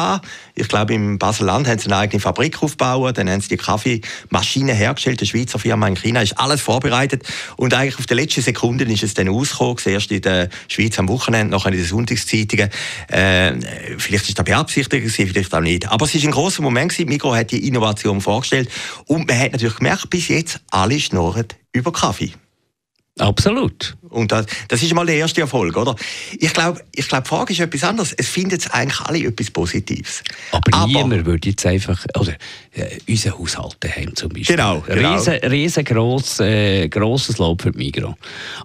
Ich 0.61 0.69
glaube, 0.69 0.93
im 0.93 1.19
Basel-Land 1.19 1.67
haben 1.67 1.79
sie 1.79 1.87
eine 1.87 1.97
eigene 1.97 2.21
Fabrik 2.21 2.63
aufgebaut, 2.63 3.17
dann 3.17 3.31
haben 3.31 3.41
sie 3.41 3.49
die 3.49 3.57
Kaffeemaschine 3.57 4.75
hergestellt, 4.75 5.21
die 5.21 5.27
Schweizer 5.27 5.59
Firma 5.59 5.89
in 5.89 5.97
China 5.97 6.21
ist 6.21 6.39
alles 6.39 6.61
vorbereitet 6.61 7.23
und 7.57 7.73
eigentlich 7.73 7.99
auf 7.99 8.07
den 8.07 8.19
letzten 8.19 8.43
Sekunden 8.43 8.91
ist 8.91 9.03
es 9.03 9.15
dann 9.15 9.29
ausgekommen, 9.31 9.79
erst 9.87 10.13
in 10.13 10.21
der 10.21 10.51
Schweiz 10.69 10.99
am 10.99 11.09
Wochenende, 11.09 11.57
nachher 11.57 11.73
in 11.73 11.79
den 11.79 11.87
Sonntagszeitungen. 11.87 12.69
Äh, 13.09 13.53
vielleicht 13.97 14.29
ist 14.29 14.39
das 14.39 14.45
beabsichtigt, 14.45 15.11
vielleicht 15.11 15.55
auch 15.55 15.61
nicht. 15.61 15.89
Aber 15.89 16.05
es 16.05 16.15
ist 16.15 16.25
ein 16.25 16.31
großer 16.31 16.63
Moment 16.63 16.93
gewesen. 16.93 17.09
Migros 17.09 17.37
hat 17.37 17.51
die 17.51 17.67
Innovation 17.67 18.21
vorgestellt 18.21 18.69
und 19.07 19.27
man 19.27 19.39
hat 19.39 19.53
natürlich 19.53 19.77
gemerkt, 19.77 20.11
bis 20.11 20.29
jetzt 20.29 20.61
alle 20.71 21.01
schnurren 21.01 21.47
über 21.73 21.93
Kaffee. 21.93 22.33
Absolut. 23.21 23.97
Und 24.11 24.33
das, 24.33 24.47
das 24.67 24.83
ist 24.83 24.93
mal 24.93 25.07
der 25.07 25.17
erste 25.17 25.41
Erfolg, 25.41 25.77
oder? 25.77 25.95
Ich 26.39 26.53
glaube, 26.53 26.81
ich 26.93 27.07
glaub, 27.07 27.23
die 27.23 27.29
Frage 27.29 27.53
ist 27.53 27.61
etwas 27.61 27.85
anderes. 27.85 28.13
Es 28.13 28.29
finden 28.29 28.59
eigentlich 28.71 29.01
alle 29.01 29.25
etwas 29.25 29.51
Positives. 29.51 30.23
Aber, 30.51 30.63
Aber 30.73 30.87
niemand 30.87 31.25
würde 31.25 31.49
jetzt 31.49 31.65
einfach, 31.65 32.05
oder 32.19 32.33
äh, 32.73 32.99
unser 33.09 33.39
Haushalt 33.39 33.77
daheim 33.81 34.15
zum 34.17 34.31
Beispiel. 34.31 34.57
Genau. 34.57 34.81
genau. 34.81 35.15
Riesen, 35.15 35.35
riesengroß, 35.35 36.41
äh, 36.41 36.89
grosses 36.89 37.39
Lob 37.39 37.63
für 37.63 37.71
die 37.71 37.79
Migros. 37.79 38.15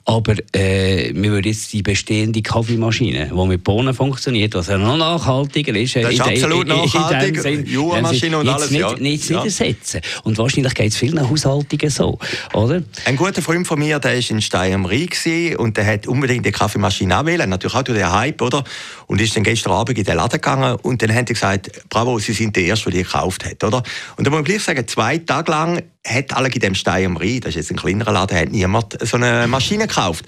Aber 0.06 0.36
äh, 0.54 1.12
wir 1.14 1.32
würden 1.32 1.48
jetzt 1.48 1.72
die 1.74 1.84
bestehende 1.84 2.42
Kaffeemaschine, 2.42 3.32
die 3.32 3.48
mit 3.48 3.64
Bohnen 3.64 3.94
funktioniert, 3.94 4.56
was 4.56 4.68
ja 4.68 4.80
noch 4.80 4.98
nachhaltiger 4.98 5.76
ist. 5.76 5.96
Das 5.96 6.12
ist 6.12 6.22
absolut 6.22 6.68
in, 6.68 6.76
nachhaltig. 6.76 7.68
Juwa-Maschine 7.68 8.40
und 8.40 8.50
alles, 8.50 8.72
nicht, 8.72 8.82
ja. 8.82 8.96
Nicht, 8.96 9.30
ja. 9.30 9.44
ersetzen. 9.44 10.02
Und 10.24 10.38
wahrscheinlich 10.40 10.74
geht 10.74 10.92
es 10.92 10.98
vielen 10.98 11.30
Haushaltungen 11.30 11.90
so, 11.90 12.18
oder? 12.54 12.82
Ein 13.06 13.16
guter 13.16 13.42
Freund 13.42 13.68
von 13.68 13.78
mir, 13.78 14.00
der 14.00 14.16
ist 14.16 14.32
in 14.32 14.42
Stein 14.46 14.74
am 14.74 14.86
Rhein 14.86 15.10
und 15.58 15.78
der 15.78 15.86
hat 15.86 16.08
unbedingt 16.08 16.46
die 16.46 16.52
Kaffeemaschine 16.52 17.16
anwählen, 17.16 17.50
natürlich 17.50 17.76
auch 17.76 17.84
durch 17.84 17.98
den 17.98 18.12
Hype, 18.12 18.42
oder? 18.42 18.64
Und 19.08 19.20
ist 19.20 19.36
dann 19.36 19.44
gestern 19.44 19.74
Abend 19.74 19.98
in 19.98 20.04
den 20.04 20.16
Laden 20.16 20.32
gegangen 20.32 20.78
und 20.82 21.02
dann 21.02 21.14
haben 21.14 21.26
die 21.26 21.34
gesagt, 21.34 21.72
bravo, 21.90 22.20
Sie 22.20 22.34
sind 22.34 22.56
der 22.56 22.64
Erste, 22.64 22.90
der 22.90 23.00
die 23.00 23.04
gekauft 23.04 23.46
hat, 23.46 23.64
oder? 23.64 23.84
Und 24.18 24.26
da 24.26 24.32
muss 24.32 24.44
gleich 24.44 24.64
sagen, 24.64 24.88
zwei 24.88 25.18
Tage 25.18 25.52
lang 25.52 25.82
hat 26.06 26.34
alle 26.34 26.50
in 26.50 26.60
dem 26.60 26.76
Stein 26.76 27.06
am 27.06 27.18
Rhein, 27.18 27.42
das 27.42 27.50
ist 27.50 27.56
jetzt 27.56 27.72
ein 27.72 27.78
kleinerer 27.78 28.12
Laden, 28.12 28.38
hat 28.38 28.52
niemand 28.52 28.98
so 29.02 29.18
eine 29.18 29.48
Maschine 29.48 29.88
gekauft. 29.88 30.26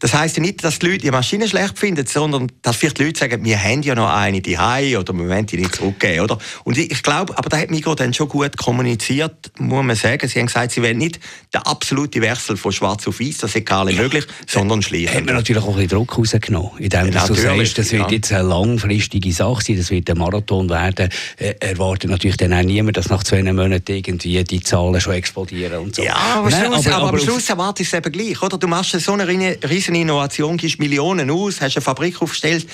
Das 0.00 0.12
heisst 0.12 0.36
ja 0.36 0.42
nicht, 0.42 0.62
dass 0.62 0.78
die 0.78 0.86
Leute 0.86 0.98
die 0.98 1.10
Maschine 1.10 1.48
schlecht 1.48 1.78
finden, 1.78 2.06
sondern 2.06 2.52
dass 2.62 2.76
vielleicht 2.76 2.98
die 2.98 3.04
Leute 3.04 3.20
sagen, 3.20 3.44
wir 3.44 3.58
haben 3.58 3.82
ja 3.82 3.94
noch 3.94 4.10
eine 4.10 4.40
die 4.40 4.56
oder 4.56 5.12
wir 5.14 5.28
wollen 5.28 5.46
die 5.46 5.56
nicht 5.56 5.76
zurückgeben, 5.76 6.20
oder? 6.20 6.38
Und 6.64 6.76
ich, 6.76 7.02
glaube, 7.02 7.36
aber 7.38 7.48
da 7.48 7.58
hat 7.58 7.70
Migros 7.70 7.96
dann 7.96 8.12
schon 8.12 8.28
gut 8.28 8.56
kommuniziert, 8.56 9.52
muss 9.58 9.84
man 9.84 9.96
sagen. 9.96 10.28
Sie 10.28 10.38
haben 10.38 10.46
gesagt, 10.46 10.72
sie 10.72 10.82
wollen 10.82 10.98
nicht 10.98 11.18
den 11.52 11.62
absoluten 11.62 12.20
Wechsel 12.22 12.56
von 12.56 12.72
schwarz 12.72 13.06
auf 13.06 13.20
weiß, 13.20 13.38
das 13.38 13.54
ist 13.54 13.66
gar 13.66 13.84
nicht 13.84 13.98
möglich, 13.98 14.26
sondern 14.46 14.82
schlichten. 14.82 15.16
Hat 15.16 15.24
man 15.24 15.36
natürlich 15.36 15.62
auch 15.62 15.68
ein 15.68 15.74
bisschen 15.74 15.88
Druck 15.88 16.18
rausgenommen, 16.18 16.72
indem 16.78 17.12
ja, 17.12 17.26
du 17.26 17.34
sagst, 17.34 17.78
das 17.78 17.92
wird 17.92 18.10
ja. 18.10 18.16
jetzt 18.16 18.32
eine 18.32 18.48
langfristige 18.48 19.32
Sache 19.32 19.62
sein, 19.64 19.76
das 19.76 19.90
wird 19.90 20.10
ein 20.10 20.18
Marathon 20.18 20.68
werden. 20.68 21.08
Er 21.36 21.62
äh, 21.62 21.70
erwartet 21.70 22.10
natürlich 22.10 22.36
dann 22.36 22.52
auch 22.52 22.62
niemand, 22.62 22.96
dass 22.96 23.08
nach 23.08 23.22
zwei 23.22 23.42
Monaten 23.42 23.92
irgendwie 23.92 24.42
die 24.44 24.60
Zahlen 24.60 25.00
schon 25.00 25.13
explodieren 25.14 25.78
und 25.80 25.94
so. 25.94 26.02
Ja, 26.02 26.14
aber, 26.14 26.50
Nein, 26.50 26.66
Schluss, 26.66 26.86
aber, 26.86 26.96
aber, 26.96 27.08
aber 27.08 27.18
am 27.18 27.24
Schluss 27.24 27.48
erwartest 27.48 27.92
du 27.92 27.96
es 27.96 28.06
eben 28.06 28.12
gleich, 28.12 28.42
oder? 28.42 28.58
Du 28.58 28.66
machst 28.66 28.98
so 29.00 29.12
eine 29.12 29.26
riesen 29.26 29.94
Innovation, 29.94 30.56
gibst 30.56 30.78
Millionen 30.78 31.30
aus, 31.30 31.60
hast 31.60 31.76
eine 31.76 31.82
Fabrik 31.82 32.20
aufgestellt, 32.20 32.66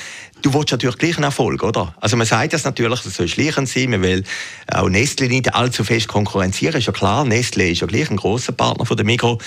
du 0.43 0.55
willst 0.55 0.73
natürlich 0.73 0.99
gleich 0.99 1.17
einen 1.17 1.25
Erfolg, 1.25 1.63
oder? 1.63 1.95
Also 2.01 2.17
man 2.17 2.27
sagt 2.27 2.53
das 2.53 2.65
natürlich, 2.65 3.05
es 3.05 3.15
soll 3.15 3.29
schleichend 3.29 3.69
sein, 3.69 3.91
man 3.91 4.03
will 4.03 4.25
auch 4.73 4.89
Nestle 4.89 5.29
nicht 5.29 5.55
allzu 5.55 5.85
fest 5.85 6.09
konkurrenzieren, 6.09 6.77
ist 6.77 6.87
ja 6.87 6.93
klar, 6.93 7.25
Nestle 7.25 7.71
ist 7.71 7.81
ja 7.81 7.87
gleich 7.87 8.11
ein 8.11 8.17
großer 8.17 8.53
Partner 8.53 8.87
von 8.87 8.97
der 8.97 9.07
Migros, 9.07 9.39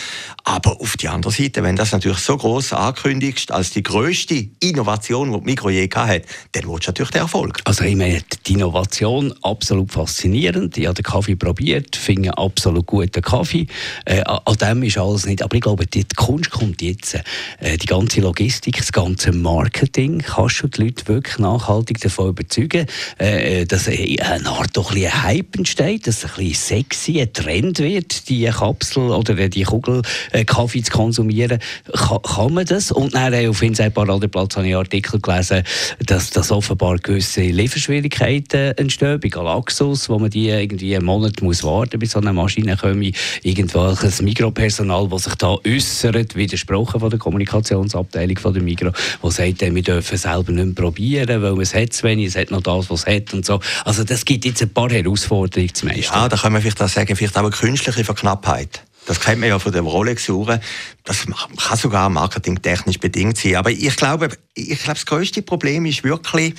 aber 0.44 0.80
auf 0.80 0.98
die 0.98 1.08
andere 1.08 1.32
Seite, 1.32 1.64
wenn 1.64 1.76
das 1.76 1.92
natürlich 1.92 2.20
so 2.20 2.38
groß 2.38 2.74
ankündigst, 2.74 3.52
als 3.52 3.72
die 3.72 3.84
größte 3.84 4.48
Innovation, 4.60 5.32
die 5.32 5.40
die 5.40 5.46
Migros 5.46 5.72
je 5.72 5.90
hat, 5.94 6.24
dann 6.52 6.68
willst 6.68 6.88
du 6.88 6.90
natürlich 6.90 7.12
den 7.12 7.22
Erfolg. 7.22 7.60
Also 7.66 7.84
ich 7.84 7.96
meine, 7.96 8.22
die 8.46 8.54
Innovation 8.54 9.34
absolut 9.42 9.92
faszinierend, 9.92 10.78
ich 10.78 10.86
habe 10.86 10.96
den 10.96 11.04
Kaffee 11.04 11.36
probiert, 11.36 11.96
finde 11.96 12.38
absolut 12.38 12.86
guten 12.86 13.22
Kaffee, 13.22 13.68
äh, 14.06 14.22
an 14.22 14.56
dem 14.60 14.84
ist 14.84 14.98
alles 14.98 15.26
nicht, 15.26 15.42
aber 15.42 15.56
ich 15.56 15.62
glaube, 15.62 15.86
die 15.88 16.06
Kunst 16.16 16.52
kommt 16.52 16.82
jetzt, 16.82 17.16
äh, 17.60 17.78
die 17.78 17.88
ganze 17.88 18.22
Logistik, 18.22 18.78
das 18.78 18.92
ganze 18.92 19.32
Marketing, 19.32 20.20
kannst 20.20 20.62
du 20.62 20.68
die 20.68 20.83
Leute 20.84 21.08
wirklich 21.08 21.38
nachhaltig 21.40 22.00
davon 22.02 22.30
überzeugen, 22.30 22.86
äh, 23.18 23.66
dass 23.66 23.88
eine 23.88 24.46
Art 24.46 24.72
doch 24.74 24.94
ein, 24.94 25.24
Hype 25.24 25.56
entsteht, 25.58 26.08
dass 26.08 26.24
es 26.24 26.26
ein 26.26 26.46
bisschen 26.46 26.78
sexy, 26.78 27.22
ein 27.22 27.32
Trend 27.32 27.80
wird, 27.80 28.30
die 28.30 28.46
Kapsel 28.46 29.12
oder 29.12 29.50
die 29.50 29.64
Kugel 29.64 30.02
äh, 30.32 30.44
Kaffee 30.44 30.82
zu 30.82 30.92
konsumieren. 30.92 31.60
Kann, 31.94 32.22
kann 32.22 32.54
man 32.54 32.66
das? 32.66 32.92
Und 32.92 33.16
dann 33.16 33.34
auf 33.48 33.62
Inside 33.62 33.92
Paradeplatz 33.92 34.56
habe 34.56 34.68
ich 34.68 34.76
Artikel 34.76 35.20
gelesen, 35.20 35.64
dass, 36.06 36.30
dass 36.32 36.52
offenbar 36.52 36.98
gewisse 36.98 37.42
Lieferschwierigkeiten 37.42 38.78
entstehen 38.78 39.20
bei 39.20 39.30
Galaxus, 39.30 40.10
wo 40.10 40.20
man 40.20 40.30
die 40.30 40.50
irgendwie 40.50 40.96
einen 40.96 41.06
Monat 41.06 41.42
muss 41.42 41.64
warten 41.64 42.00
bis 42.00 42.12
so 42.12 42.20
eine 42.20 42.34
Maschine 42.34 42.78
komme. 42.78 43.12
Irgendwelches 43.44 44.22
Mikropersonal, 44.22 45.08
das 45.10 45.24
sich 45.24 45.36
da 45.36 45.56
äußert, 45.66 46.36
widersprochen 46.36 47.00
von 47.00 47.10
der 47.10 47.20
Kommunikationsabteilung 47.20 48.38
von 48.38 48.54
der 48.54 48.64
Migro, 48.64 48.92
wo 49.22 49.30
sagt, 49.30 49.62
wir 49.62 49.82
dürfen 49.82 50.18
selber 50.18 50.52
nicht 50.52 50.66
mehr 50.66 50.73
probieren, 50.76 51.42
weil 51.42 51.62
es 51.62 51.74
hat 51.74 51.94
zu 51.94 52.04
wenig, 52.04 52.28
es 52.28 52.36
hat 52.36 52.52
noch 52.52 52.62
das, 52.62 52.90
was 52.90 53.02
es 53.02 53.16
hat 53.16 53.34
und 53.34 53.46
so. 53.46 53.60
Also 53.86 54.04
das 54.04 54.26
gibt 54.26 54.46
jetzt 54.46 54.62
ein 54.62 54.70
paar 54.70 54.90
Herausforderungen 54.90 55.74
zum 55.74 55.90
meisten. 55.90 56.14
Ja, 56.14 56.28
da 56.28 56.38
können 56.38 56.56
wir 56.56 56.62
vielleicht 56.62 56.82
auch 56.82 56.90
sagen, 56.90 57.16
vielleicht 57.16 57.38
auch 57.38 57.42
eine 57.42 57.52
künstliche 57.52 58.04
Verknappheit. 58.04 58.84
Das 59.06 59.20
kennt 59.20 59.42
man 59.42 59.50
ja 59.50 59.60
von 59.60 59.72
den 59.72 59.86
Rolex-Uhren. 59.86 60.62
Das 61.04 61.26
kann 61.26 61.78
sogar 61.78 62.10
marketingtechnisch 62.10 63.00
bedingt 63.00 63.38
sein. 63.38 63.58
Aber 63.58 63.70
ich 63.70 63.96
glaube, 63.96 64.30
ich 64.54 64.80
glaube, 64.80 64.94
das 64.94 65.06
größte 65.06 65.42
Problem 65.42 65.86
ist 65.86 66.04
wirklich, 66.04 66.54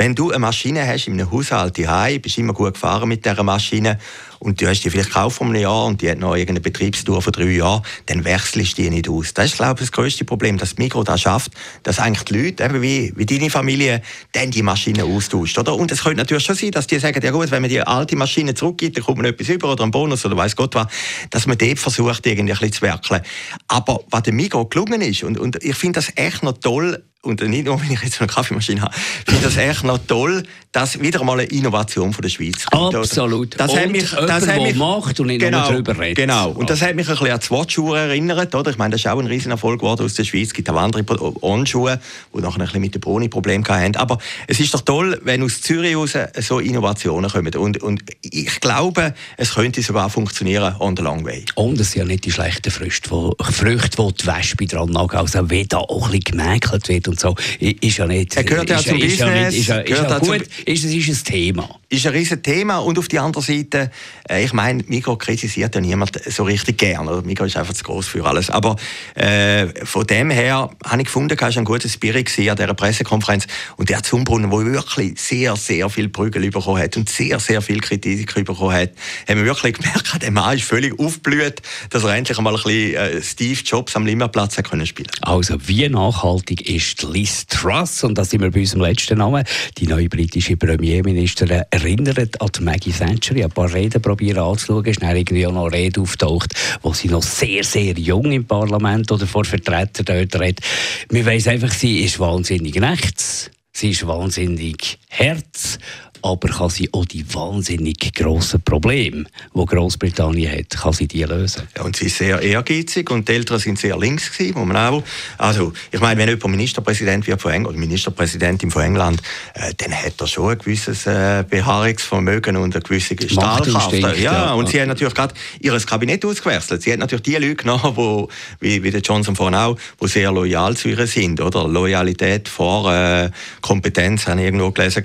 wenn 0.00 0.14
du 0.14 0.30
eine 0.30 0.38
Maschine 0.38 0.86
hast 0.86 1.08
in 1.08 1.12
einem 1.12 1.30
Haushalt, 1.30 1.76
die 1.76 2.18
bist 2.20 2.38
immer 2.38 2.54
gut 2.54 2.72
gefahren 2.72 3.06
mit 3.06 3.26
dieser 3.26 3.42
Maschine 3.42 3.98
und 4.38 4.58
du 4.58 4.66
hast 4.66 4.80
die 4.80 4.88
vielleicht 4.88 5.10
gekauft 5.10 5.36
vor 5.36 5.46
einem 5.46 5.60
Jahr 5.60 5.84
und 5.84 6.00
die 6.00 6.10
hat 6.10 6.16
noch 6.18 6.32
irgendeine 6.36 6.60
Betriebstour 6.60 7.20
von 7.20 7.30
drei 7.34 7.50
Jahren, 7.50 7.82
dann 8.06 8.24
wechselst 8.24 8.78
du 8.78 8.82
die 8.82 8.88
nicht 8.88 9.10
aus. 9.10 9.34
Das 9.34 9.44
ist, 9.44 9.56
glaube 9.56 9.74
ich, 9.74 9.80
das 9.80 9.92
größte 9.92 10.24
Problem, 10.24 10.56
dass 10.56 10.78
Mikro 10.78 11.04
das 11.04 11.20
schafft, 11.20 11.52
dass 11.82 11.98
eigentlich 11.98 12.22
die 12.22 12.44
Leute, 12.44 12.64
eben 12.64 12.80
wie, 12.80 13.12
wie 13.14 13.26
deine 13.26 13.50
Familie, 13.50 14.00
dann 14.32 14.50
die 14.50 14.62
Maschine 14.62 15.04
austauscht. 15.04 15.58
Oder? 15.58 15.74
Und 15.74 15.92
es 15.92 16.02
könnte 16.02 16.16
natürlich 16.16 16.46
schon 16.46 16.54
sein, 16.54 16.70
dass 16.70 16.86
die 16.86 16.98
sagen, 16.98 17.20
ja 17.22 17.30
gut, 17.30 17.50
wenn 17.50 17.60
man 17.60 17.68
die 17.68 17.82
alte 17.82 18.16
Maschine 18.16 18.54
zurückgibt, 18.54 18.96
dann 18.96 19.04
kommt 19.04 19.18
man 19.18 19.26
etwas 19.26 19.50
über 19.50 19.70
oder 19.70 19.82
einen 19.82 19.92
Bonus 19.92 20.24
oder 20.24 20.34
weiß 20.34 20.56
Gott 20.56 20.74
was, 20.76 20.86
dass 21.28 21.46
man 21.46 21.58
dort 21.58 21.78
versucht, 21.78 22.26
irgendwie 22.26 22.52
ein 22.52 22.58
bisschen 22.58 22.72
zu 22.72 22.80
werkeln. 22.80 23.20
Aber 23.68 24.00
was 24.08 24.22
dem 24.22 24.36
Mikro 24.36 24.64
gelungen 24.64 25.02
ist, 25.02 25.24
und, 25.24 25.38
und 25.38 25.62
ich 25.62 25.76
finde 25.76 25.98
das 26.00 26.10
echt 26.16 26.42
noch 26.42 26.56
toll, 26.56 27.04
und 27.22 27.42
nicht 27.42 27.66
nur, 27.66 27.80
wenn 27.82 27.92
ich 27.92 28.02
jetzt 28.02 28.20
eine 28.20 28.28
Kaffeemaschine 28.28 28.82
habe, 28.82 28.94
finde 29.26 29.42
das 29.42 29.56
echt 29.56 29.84
noch 29.84 29.98
toll, 30.06 30.42
dass 30.72 31.00
wieder 31.00 31.24
mal 31.24 31.40
eine 31.40 31.44
Innovation 31.44 32.12
von 32.12 32.22
der 32.22 32.28
Schweiz 32.28 32.64
kommt. 32.66 32.94
Absolut. 32.94 33.58
Das 33.58 33.72
und 33.72 33.78
hat 33.80 33.90
mich, 33.90 34.10
das 34.10 34.46
hat 34.46 34.62
mich, 34.62 34.76
macht 34.76 35.18
und 35.18 35.26
nicht 35.26 35.40
genau, 35.40 35.58
nur 35.58 35.82
darüber 35.82 35.98
redet. 35.98 36.16
Genau. 36.16 36.50
Und 36.50 36.70
das 36.70 36.80
hat 36.80 36.94
mich 36.94 37.08
ein 37.08 37.14
bisschen 37.14 37.32
an 37.32 37.40
die 37.40 37.50
Watch-Schuhe 37.50 37.98
erinnert. 37.98 38.54
Oder? 38.54 38.70
Ich 38.70 38.78
meine, 38.78 38.92
das 38.92 39.00
ist 39.00 39.08
auch 39.08 39.18
ein 39.18 39.26
Riesenerfolg 39.26 39.80
geworden 39.80 40.04
aus 40.04 40.14
der 40.14 40.24
Schweiz. 40.24 40.48
Es 40.48 40.54
gibt 40.54 40.70
auch 40.70 40.76
andere 40.76 41.04
On-Schuhe, 41.42 42.00
die 42.32 42.40
nachher 42.40 42.60
ein 42.60 42.66
bisschen 42.66 42.80
mit 42.80 42.94
dem 42.94 43.00
Broni 43.00 43.28
Problem 43.28 43.66
hatten. 43.66 43.96
Aber 43.96 44.18
es 44.46 44.60
ist 44.60 44.72
doch 44.72 44.82
toll, 44.82 45.20
wenn 45.24 45.42
aus 45.42 45.60
Zürich 45.60 45.96
raus 45.96 46.12
so 46.38 46.60
Innovationen 46.60 47.30
kommen. 47.30 47.52
Und, 47.56 47.82
und 47.82 48.02
ich 48.22 48.60
glaube, 48.60 49.14
es 49.36 49.54
könnte 49.54 49.82
sogar 49.82 50.08
funktionieren 50.08 50.76
on 50.78 50.96
the 50.96 51.02
long 51.02 51.24
way. 51.24 51.44
Und 51.56 51.80
es 51.80 51.92
sind 51.92 52.02
ja 52.02 52.06
nicht 52.06 52.24
die 52.24 52.32
schlechten 52.32 52.70
Früchte, 52.70 53.10
wo, 53.10 53.34
Früchte, 53.40 53.98
wo 53.98 54.12
die 54.12 54.24
Wespe 54.24 54.66
dran 54.66 54.90
nagt. 54.90 55.16
Also 55.16 55.50
wenn 55.50 55.66
da 55.66 55.78
auch 55.78 56.06
ein 56.06 56.20
bisschen 56.20 56.38
gemäkelt 56.38 56.88
wird 56.88 57.08
und 57.10 57.20
so, 57.20 57.34
ist 57.58 57.98
ja 57.98 58.06
nicht... 58.06 58.36
Er 58.36 58.44
gehört 58.44 58.70
ja 58.70 58.78
ist, 58.78 58.88
zum 58.88 58.96
ist 58.96 59.18
Business. 59.18 59.18
Ja 59.18 59.46
nicht, 59.46 59.58
ist 59.58 59.68
ja, 59.68 59.78
ist 59.78 59.98
ja 59.98 60.18
gut, 60.18 60.48
ist, 60.64 60.84
ist 60.84 61.08
ein 61.08 61.24
Thema. 61.24 61.68
Ist 61.88 62.06
ein 62.06 62.12
riesiges 62.12 62.42
Thema. 62.42 62.78
Und 62.78 62.98
auf 62.98 63.08
der 63.08 63.22
anderen 63.22 63.44
Seite, 63.44 63.90
äh, 64.28 64.44
ich 64.44 64.52
meine, 64.52 64.84
Mikro 64.86 65.16
kritisiert 65.16 65.74
ja 65.74 65.80
niemand 65.80 66.12
so 66.24 66.44
richtig 66.44 66.78
gern. 66.78 67.26
Mikro 67.26 67.44
ist 67.44 67.56
einfach 67.56 67.74
zu 67.74 67.82
groß 67.84 68.06
für 68.06 68.24
alles. 68.24 68.48
Aber 68.48 68.76
äh, 69.14 69.66
von 69.84 70.06
dem 70.06 70.30
her 70.30 70.70
habe 70.84 71.02
ich 71.02 71.06
gefunden, 71.06 71.38
war 71.40 71.48
ein 71.48 71.64
guter 71.64 71.88
Spirit 71.88 72.28
an 72.38 72.56
dieser 72.56 72.74
Pressekonferenz. 72.74 73.46
Und 73.76 73.88
der 73.88 74.02
Zumbrunnen, 74.02 74.50
der 74.50 74.64
wirklich 74.64 75.20
sehr, 75.20 75.56
sehr 75.56 75.90
viel 75.90 76.08
Prügel 76.08 76.48
bekommen 76.50 76.80
hat 76.80 76.96
und 76.96 77.08
sehr, 77.08 77.40
sehr 77.40 77.60
viel 77.60 77.80
Kritik 77.80 78.32
bekommen 78.44 78.72
hat, 78.72 78.90
haben 79.28 79.38
wir 79.38 79.46
wirklich 79.46 79.74
gemerkt, 79.74 80.22
der 80.22 80.30
Mann 80.30 80.56
ist 80.56 80.64
völlig 80.64 80.98
aufgeblüht, 80.98 81.60
dass 81.90 82.04
er 82.04 82.14
endlich 82.14 82.38
einmal 82.38 82.54
ein 82.54 82.62
bisschen 82.62 82.94
äh, 82.94 83.22
Steve 83.22 83.60
Jobs 83.64 83.96
am 83.96 84.06
Limmerplatz 84.06 84.56
können 84.62 84.86
spielen 84.86 85.10
Also, 85.22 85.56
wie 85.66 85.88
nachhaltig 85.88 86.68
ist 86.68 86.99
Liz 87.02 87.46
Truss? 87.46 88.04
Und 88.04 88.16
da 88.16 88.24
sind 88.24 88.42
wir 88.42 88.50
bei 88.50 88.60
unserem 88.60 88.82
letzten 88.82 89.18
Namen. 89.18 89.44
Die 89.78 89.86
neue 89.86 90.08
britische 90.08 90.56
Premierministerin 90.56 91.62
erinnert 91.70 92.40
an 92.40 92.48
die 92.54 92.62
Maggie 92.62 92.92
Thatcher. 92.92 93.36
Ich 93.36 93.42
habe 93.42 93.44
ein 93.44 93.50
paar 93.50 93.72
Reden 93.72 94.02
probieren 94.02 94.38
anzuschauen. 94.38 94.84
Ist 94.84 95.02
dann 95.02 95.16
irgendwie 95.16 95.46
auch 95.46 95.52
noch 95.52 95.66
eine 95.66 95.76
Rede 95.76 96.00
auftaucht, 96.00 96.54
wo 96.82 96.92
sie 96.92 97.08
noch 97.08 97.22
sehr, 97.22 97.64
sehr 97.64 97.98
jung 97.98 98.30
im 98.30 98.44
Parlament 98.44 99.10
oder 99.12 99.26
vor 99.26 99.44
Vertretern 99.44 100.04
dort 100.04 100.40
redet. 100.40 100.60
Wir 101.08 101.26
weiss 101.26 101.48
einfach, 101.48 101.72
sie 101.72 102.00
ist 102.00 102.18
wahnsinnig 102.18 102.80
rechts. 102.80 103.50
Sie 103.72 103.90
ist 103.90 104.06
wahnsinnig 104.06 104.98
Herz 105.08 105.78
aber 106.22 106.48
kann 106.48 106.70
sie 106.70 106.88
auch 106.92 107.04
die 107.04 107.24
wahnsinnig 107.34 108.12
grossen 108.14 108.62
Probleme, 108.62 109.24
die 109.54 109.64
Großbritannien 109.64 110.58
hat, 110.58 110.70
kann 110.70 110.92
sie 110.92 111.06
die 111.06 111.24
lösen. 111.24 111.68
Ja, 111.76 111.82
und 111.82 111.96
sie 111.96 112.06
ist 112.06 112.18
sehr 112.18 112.40
ehrgeizig 112.40 113.10
und 113.10 113.28
die 113.28 113.32
Eltern 113.32 113.58
sind 113.58 113.78
sehr 113.78 113.96
links 113.98 114.32
gewesen, 114.32 114.56
wo 114.56 114.64
man 114.64 114.76
auch, 114.76 115.02
also 115.38 115.72
ich 115.90 116.00
meine, 116.00 116.20
wenn 116.20 116.28
jemand 116.28 116.48
Ministerpräsident 116.48 117.26
wird 117.26 117.40
von 117.40 117.52
England 117.52 117.74
oder 117.74 117.78
Ministerpräsidentin 117.78 118.70
von 118.70 118.82
England, 118.82 119.22
äh, 119.54 119.72
dann 119.76 119.92
hat 119.92 120.20
er 120.20 120.26
schon 120.26 120.50
ein 120.50 120.58
gewisses 120.58 121.06
äh, 121.06 121.44
Beharrungsvermögen 121.48 122.56
und 122.56 122.74
eine 122.74 122.82
gewisse 122.82 123.16
Stahlkraft. 123.28 123.92
Ja, 123.92 124.12
ja, 124.14 124.52
und 124.52 124.68
sie 124.68 124.80
hat 124.80 124.88
natürlich 124.88 125.14
gerade 125.14 125.34
ihr 125.60 125.78
Kabinett 125.80 126.24
ausgewechselt. 126.24 126.82
Sie 126.82 126.92
hat 126.92 126.98
natürlich 126.98 127.22
die 127.22 127.34
Leute 127.34 127.56
genommen, 127.56 127.96
wo, 127.96 128.28
wie, 128.60 128.82
wie 128.82 128.90
der 128.90 129.00
Johnson 129.00 129.34
vorhin 129.34 129.54
auch, 129.54 129.76
die 130.00 130.08
sehr 130.08 130.32
loyal 130.32 130.76
zu 130.76 130.88
ihr 130.88 131.06
sind, 131.06 131.40
oder? 131.40 131.66
Loyalität 131.66 132.48
vor 132.48 132.92
äh, 132.92 133.30
Kompetenz, 133.60 134.26
habe 134.26 134.40
ich 134.40 134.46
irgendwo 134.46 134.70
gelesen. 134.70 135.02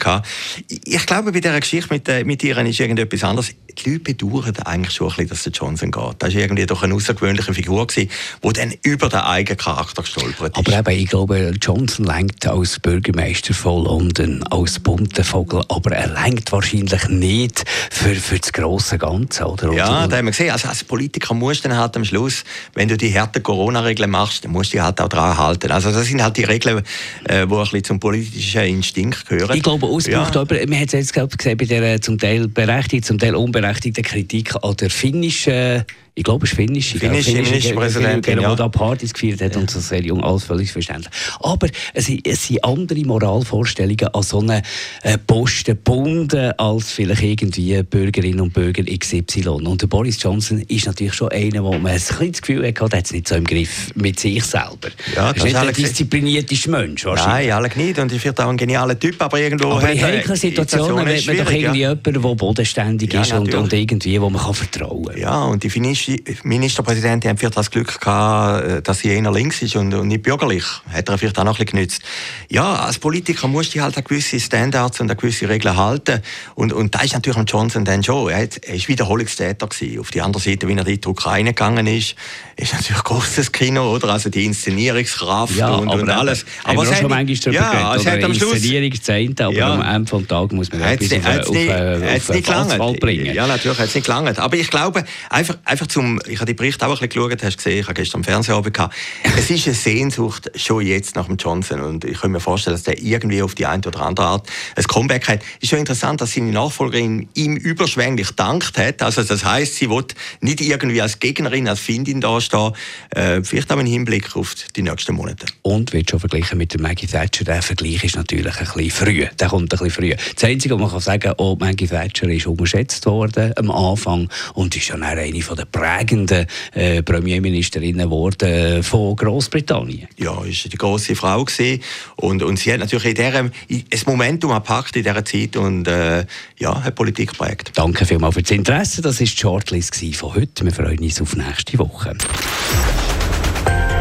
Ich 0.86 1.05
ich 1.06 1.08
glaube, 1.08 1.32
bei 1.32 1.40
dieser 1.40 1.60
Geschichte 1.60 1.94
mit, 1.94 2.10
äh, 2.10 2.24
mit 2.24 2.44
ihr 2.44 2.58
ist 2.58 2.80
irgendetwas 2.80 3.24
anderes. 3.24 3.54
Die 3.78 3.90
Leute 3.90 4.04
bedauern 4.04 4.54
eigentlich 4.66 4.94
schon 4.94 5.08
ein 5.08 5.16
bisschen, 5.16 5.30
dass 5.30 5.44
der 5.44 5.52
Johnson 5.52 5.92
geht. 5.92 6.16
Das 6.20 6.34
war 6.34 6.42
irgendwie 6.42 6.66
doch 6.66 6.84
eine 6.84 6.94
außergewöhnliche 6.94 7.54
Figur, 7.54 7.88
die 7.88 8.10
dann 8.42 8.74
über 8.84 9.10
den 9.10 9.20
eigenen 9.20 9.58
Charakter 9.58 10.02
gestolpert 10.02 10.58
ist. 10.58 10.68
Aber 10.68 10.92
eben, 10.92 11.04
ich 11.04 11.10
glaube, 11.10 11.54
Johnson 11.62 12.06
lenkt 12.06 12.46
als 12.48 12.80
Bürgermeister 12.80 13.54
von 13.54 13.84
London, 13.84 14.44
als 14.44 14.80
bunter 14.80 15.24
Vogel, 15.24 15.64
aber 15.70 15.92
er 15.92 16.08
lenkt 16.24 16.52
wahrscheinlich 16.52 17.08
nicht 17.10 17.66
für, 17.92 18.16
für 18.16 18.40
das 18.40 18.52
grosse 18.54 18.98
Ganze, 18.98 19.46
oder? 19.46 19.72
Ja, 19.74 20.08
da 20.08 20.18
haben 20.18 20.26
wir 20.26 20.32
gesehen. 20.32 20.52
Also 20.52 20.68
als 20.68 20.84
Politiker 20.84 21.34
musst 21.34 21.66
du 21.66 21.70
dann 21.70 21.78
halt 21.78 21.96
am 21.98 22.06
Schluss, 22.06 22.44
wenn 22.74 22.88
du 22.88 22.98
die 22.98 23.18
harten 23.18 23.44
Corona-Regeln 23.44 24.10
machst, 24.10 24.46
dann 24.46 24.52
musst 24.52 24.74
du 24.74 24.78
dich 24.78 24.84
halt 24.84 25.00
auch 25.02 25.10
daran 25.10 25.38
halten. 25.38 25.72
Also 25.72 25.92
das 25.92 26.06
sind 26.06 26.22
halt 26.22 26.38
die 26.38 26.44
Regeln, 26.44 26.84
äh, 27.26 27.46
die 27.48 27.54
ein 27.54 27.60
bisschen 27.60 27.84
zum 27.84 28.00
politischen 28.00 28.62
Instinkt 28.62 29.28
gehören. 29.28 29.56
Ich 29.56 29.64
glaube, 29.64 29.86
ausgebraucht, 29.86 30.36
ja. 30.36 30.42
aber 30.42 30.56
man 30.68 30.80
hat 30.80 30.94
jetzt 30.94 31.14
gesehen 31.14 31.58
bei 31.58 31.66
der 31.66 32.02
zum 32.02 32.18
Teil 32.18 32.48
berechtigten, 32.48 33.04
zum 33.06 33.20
Teil 33.20 33.36
unberechtigten 33.66 34.04
Kritik 34.04 34.56
an 34.62 34.76
der 34.76 34.90
finnischen 34.92 35.86
ich 36.18 36.24
glaube, 36.24 36.46
es 36.46 36.52
ist 36.52 36.56
finnische, 36.56 36.98
finnische, 36.98 37.32
finnische, 37.32 37.52
finnische 37.52 37.74
Präsidentin, 37.74 38.36
der, 38.40 38.44
ja. 38.44 38.56
da 38.56 38.70
Partys 38.70 39.14
gefeiert 39.14 39.42
hat 39.42 39.56
ja. 39.56 39.60
und 39.60 39.70
so 39.70 39.82
sehr 39.82 40.02
jung, 40.02 40.24
alles 40.24 40.46
völlig 40.46 40.72
verständlich. 40.72 41.14
Aber 41.42 41.68
es, 41.94 42.10
es 42.24 42.48
sind 42.48 42.64
andere 42.64 43.02
Moralvorstellungen 43.02 44.08
an 44.14 44.24
so 44.24 44.40
einen 44.40 44.62
äh, 45.04 45.18
Posten 45.18 45.76
gebunden 45.76 46.54
als 46.58 46.94
vielleicht 46.94 47.22
irgendwie 47.22 47.84
Bürgerinnen 47.84 48.40
und 48.40 48.54
Bürger 48.54 48.84
XY. 48.84 49.50
Und 49.50 49.82
der 49.82 49.88
Boris 49.88 50.22
Johnson 50.24 50.62
ist 50.70 50.86
natürlich 50.86 51.14
schon 51.14 51.30
einer, 51.34 51.62
wo 51.62 51.74
man 51.74 51.88
ein 51.88 52.02
das 52.32 52.42
Gefühl 52.42 52.66
hat, 52.66 52.80
er 52.80 52.98
hat 52.98 53.06
es 53.06 53.12
nicht 53.12 53.28
so 53.28 53.36
im 53.36 53.44
Griff 53.44 53.92
mit 53.96 54.18
sich 54.18 54.42
selber. 54.46 54.88
Ja, 55.14 55.34
das 55.34 55.44
ist 55.44 55.44
nicht 55.44 55.58
ein 55.58 55.74
disziplinierter 55.74 56.70
Mensch 56.70 57.04
wahrscheinlich. 57.04 57.50
Nein, 57.50 57.58
alle 57.58 57.70
nicht. 57.76 58.00
Und 58.00 58.14
ich 58.14 58.22
finde 58.22 58.46
auch 58.46 58.50
ein 58.50 58.58
genialer 58.58 58.98
Typ, 58.98 59.22
aber 59.22 59.38
irgendwo... 59.38 59.74
Aber 59.74 59.92
in 59.92 60.02
heiklen 60.02 60.38
Situationen 60.38 61.06
wird 61.06 61.28
man 61.28 61.38
doch 61.38 61.52
irgendwie 61.52 61.82
ja. 61.82 61.90
jemanden, 61.90 62.22
der 62.22 62.36
bodenständig 62.36 63.14
ist 63.14 63.34
und, 63.34 63.54
und, 63.54 63.74
irgendwie, 63.74 64.22
wo 64.22 64.30
man 64.30 64.42
kann 64.42 64.54
vertrauen 64.54 65.08
kann. 65.08 65.18
Ja, 65.18 65.44
und 65.44 65.62
die 65.62 65.70
finnische 65.70 66.05
Ministerpräsidentin 66.44 67.32
hat 67.32 67.40
vielleicht 67.40 67.58
das 67.58 67.72
Glück 67.72 68.00
gehabt, 68.00 68.64
äh, 68.66 68.82
dass 68.82 69.00
sie 69.00 69.10
eher 69.10 69.32
links 69.32 69.62
ist 69.62 69.76
und, 69.76 69.90
nicht 70.08 70.24
bürgerlich. 70.24 70.64
Hat 70.92 71.10
er 71.10 71.18
vielleicht 71.18 71.38
auch 71.40 71.44
noch 71.44 71.60
ein 71.60 71.66
bisschen 71.66 71.78
genützt. 71.78 72.02
Ja, 72.50 72.76
als 72.76 73.00
Politiker 73.00 73.48
musst 73.48 73.76
du 73.76 73.82
halt 73.82 73.98
an 73.98 74.04
gewisse 74.04 74.40
Standards 74.40 75.00
und 75.00 75.10
an 75.10 75.18
gewisse 75.18 75.50
Regeln 75.50 75.76
halten. 75.76 76.22
Und, 76.56 76.74
und 76.74 76.96
da 76.96 77.02
ist 77.02 77.14
natürlich 77.14 77.38
Johnson 77.48 77.86
dann 77.86 78.04
schon. 78.04 78.30
Er, 78.30 78.44
hat, 78.44 78.58
ist 78.58 78.88
Wiederholungstäter 78.88 79.68
gewesen. 79.68 80.00
Auf 80.00 80.12
die 80.12 80.22
andere 80.22 80.42
Seite, 80.42 80.68
wie 80.68 80.74
er 80.74 80.88
in 80.88 81.02
die 81.02 81.08
Ukraine 81.08 81.50
gegangen 81.50 81.88
ist, 81.88 82.16
ist 82.56 82.74
natürlich 82.74 83.04
großes 83.04 83.52
Kino, 83.52 83.94
oder? 83.94 84.10
Also 84.10 84.30
die 84.30 84.46
Inszenierungskraft 84.46 85.56
ja, 85.56 85.76
und, 85.76 85.90
und 85.90 86.10
alles. 86.10 86.46
Aber 86.64 86.84
es 86.84 86.98
schon 86.98 87.10
manchmal 87.10 87.54
ja, 87.54 87.96
es 87.96 88.06
hat 88.06 88.24
am 88.24 88.34
Schluss, 88.34 88.54
Inszenierung 88.54 88.92
aber 89.40 89.54
ja, 89.54 89.74
am 89.74 89.82
Ende 89.82 90.12
des 90.12 90.28
Tages 90.28 90.52
muss 90.56 90.72
man 90.72 90.82
etwas 90.82 91.12
auf, 91.14 91.26
auf, 91.26 91.50
auf, 91.50 92.30
auf, 92.30 92.30
auf 92.30 92.50
Asphalt 92.50 93.00
bringen. 93.00 93.34
Ja, 93.34 93.48
natürlich 93.48 93.78
hat 93.78 93.88
es 93.88 93.96
nicht 93.96 94.06
gelangt. 94.06 94.40
Aber 94.40 94.56
ich 94.56 94.70
glaube, 94.70 95.04
einfach, 95.30 95.58
einfach 95.66 95.88
zum, 95.96 96.20
ich 96.28 96.36
habe 96.42 96.48
die 96.48 96.54
Berichte 96.54 96.86
auch 96.86 97.02
ein 97.02 97.08
bisschen 97.08 97.30
geschaut, 97.30 97.42
hast 97.42 97.56
gesehen, 97.56 97.80
ich 97.80 97.86
habe 97.86 97.94
gestern 97.94 98.20
am 98.20 98.24
Fernsehen 98.26 98.74
gehabt. 98.74 98.94
Es 99.38 99.50
ist 99.50 99.66
eine 99.66 99.76
Sehnsucht 99.76 100.52
schon 100.54 100.86
jetzt 100.86 101.16
nach 101.16 101.28
dem 101.28 101.38
Johnson 101.38 101.80
und 101.80 102.04
ich 102.04 102.20
kann 102.20 102.32
mir 102.32 102.42
vorstellen, 102.42 102.76
dass 102.76 102.84
der 102.84 103.02
irgendwie 103.02 103.42
auf 103.42 103.56
die 103.56 103.66
eine 103.66 103.82
oder 103.88 104.02
andere 104.02 104.26
Art 104.26 104.50
ein 104.76 104.84
Comeback 104.84 105.30
hat. 105.30 105.40
Es 105.40 105.64
ist 105.64 105.70
schon 105.70 105.80
interessant, 105.80 106.20
dass 106.20 106.34
seine 106.34 106.52
Nachfolgerin 106.52 107.30
ihm 107.34 107.56
überschwänglich 107.56 108.32
dankt 108.32 108.78
hat. 108.78 109.02
Also 109.02 109.24
das 109.24 109.46
heißt, 109.46 109.76
sie 109.76 109.90
wird 109.90 110.16
nicht 110.42 110.60
irgendwie 110.60 111.02
als 111.02 111.20
Gegnerin, 111.20 111.70
als 111.70 111.80
Findin 111.80 112.20
dastehen, 112.20 112.74
äh, 113.12 113.42
vielleicht 113.42 113.72
auch 113.72 113.80
im 113.80 113.86
Hinblick 113.86 114.36
auf 114.36 114.54
die 114.76 114.82
nächsten 114.82 115.16
Monate. 115.16 115.46
Und 115.62 115.94
wird 115.94 116.10
schon 116.10 116.20
verglichen 116.20 116.58
mit 116.58 116.74
der 116.74 116.82
Maggie 116.82 117.08
Thatcher. 117.08 117.46
Der 117.46 117.62
Vergleich 117.62 118.04
ist 118.04 118.18
natürlich 118.18 118.58
ein 118.58 118.66
bisschen 118.66 118.92
früh. 118.92 119.26
Der 119.40 119.48
kommt 119.48 119.74
ein 119.74 119.80
bisschen 119.80 119.92
früh. 119.92 120.14
Das 120.36 120.44
Einzige, 120.44 120.74
was 120.76 120.82
man 120.82 120.92
kann 120.92 121.00
sagen, 121.00 121.34
oh, 121.38 121.56
Maggie 121.58 121.88
Thatcher 121.88 122.28
ist 122.28 122.48
unterschätzt 122.48 123.06
worden 123.06 123.54
am 123.56 123.72
Anfang 123.72 124.30
und 124.56 124.76
ist 124.76 124.88
schon 124.88 125.02
eine 125.02 125.32
der 125.32 125.66
prägenden 125.86 126.48
äh, 126.74 127.04
Premierministerinnen 127.04 128.06
geworden 128.06 128.50
äh, 128.50 128.84
von 128.84 129.16
Großbritannien. 129.16 130.08
Ja, 130.18 130.44
ist 130.44 130.72
die 130.72 130.78
große 130.78 131.16
Frau 131.16 131.44
gewesen. 131.44 131.82
und 132.16 132.42
und 132.44 132.58
sie 132.58 132.74
hat 132.74 132.80
natürlich 132.80 133.06
in 133.06 133.16
diesem 133.16 133.52
ein 133.70 134.02
Momentum 134.06 134.52
gepackt 134.52 134.96
in 134.96 135.04
dieser 135.04 135.24
Zeit 135.24 135.56
und 135.56 135.88
äh, 135.88 136.26
ja, 136.58 136.84
hat 136.84 136.96
Politik 136.96 137.32
geprägt. 137.32 137.72
Danke 137.76 138.06
vielmals 138.06 138.36
für 138.36 138.42
das 138.42 138.52
Interesse. 138.52 139.02
Das 139.02 139.20
war 139.20 139.28
die 139.28 139.38
Shortlist 139.38 139.96
von 140.16 140.36
heute. 140.36 140.66
Wir 140.66 140.72
freuen 140.72 141.00
uns 141.00 141.22
auf 141.22 141.36
nächste 141.36 141.78
Woche. 141.78 142.16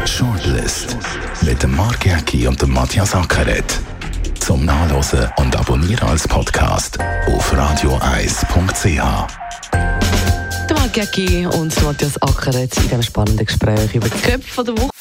Shortlist 0.05 0.97
mit 1.41 1.61
dem 1.61 1.75
Mark 1.75 2.05
Jäcki 2.05 2.47
und 2.47 2.61
dem 2.61 2.71
Matthias 2.71 3.13
Ackeret. 3.13 3.79
Zum 4.39 4.65
Nachlesen 4.65 5.27
und 5.37 5.55
Abonnieren 5.55 6.07
als 6.07 6.27
Podcast 6.27 6.99
auf 7.27 7.53
radioeis.ch. 7.55 9.44
Gecki 10.95 11.45
und 11.45 11.83
Matthias 11.83 12.17
Ackeret 12.21 12.73
in 12.77 12.83
diesem 12.83 13.03
spannenden 13.03 13.45
Gespräch 13.45 13.93
über 13.93 14.07
die 14.07 14.17
Köpfe 14.17 14.63
der 14.63 14.77
Woche. 14.77 14.91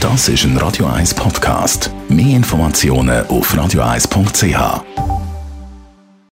Das 0.00 0.28
ist 0.28 0.44
ein 0.44 0.54
Radio 0.58 0.84
1 0.84 1.14
Podcast. 1.14 1.90
Mehr 2.10 2.36
Informationen 2.36 3.26
auf 3.28 3.56
radioeis.ch. 3.56 5.31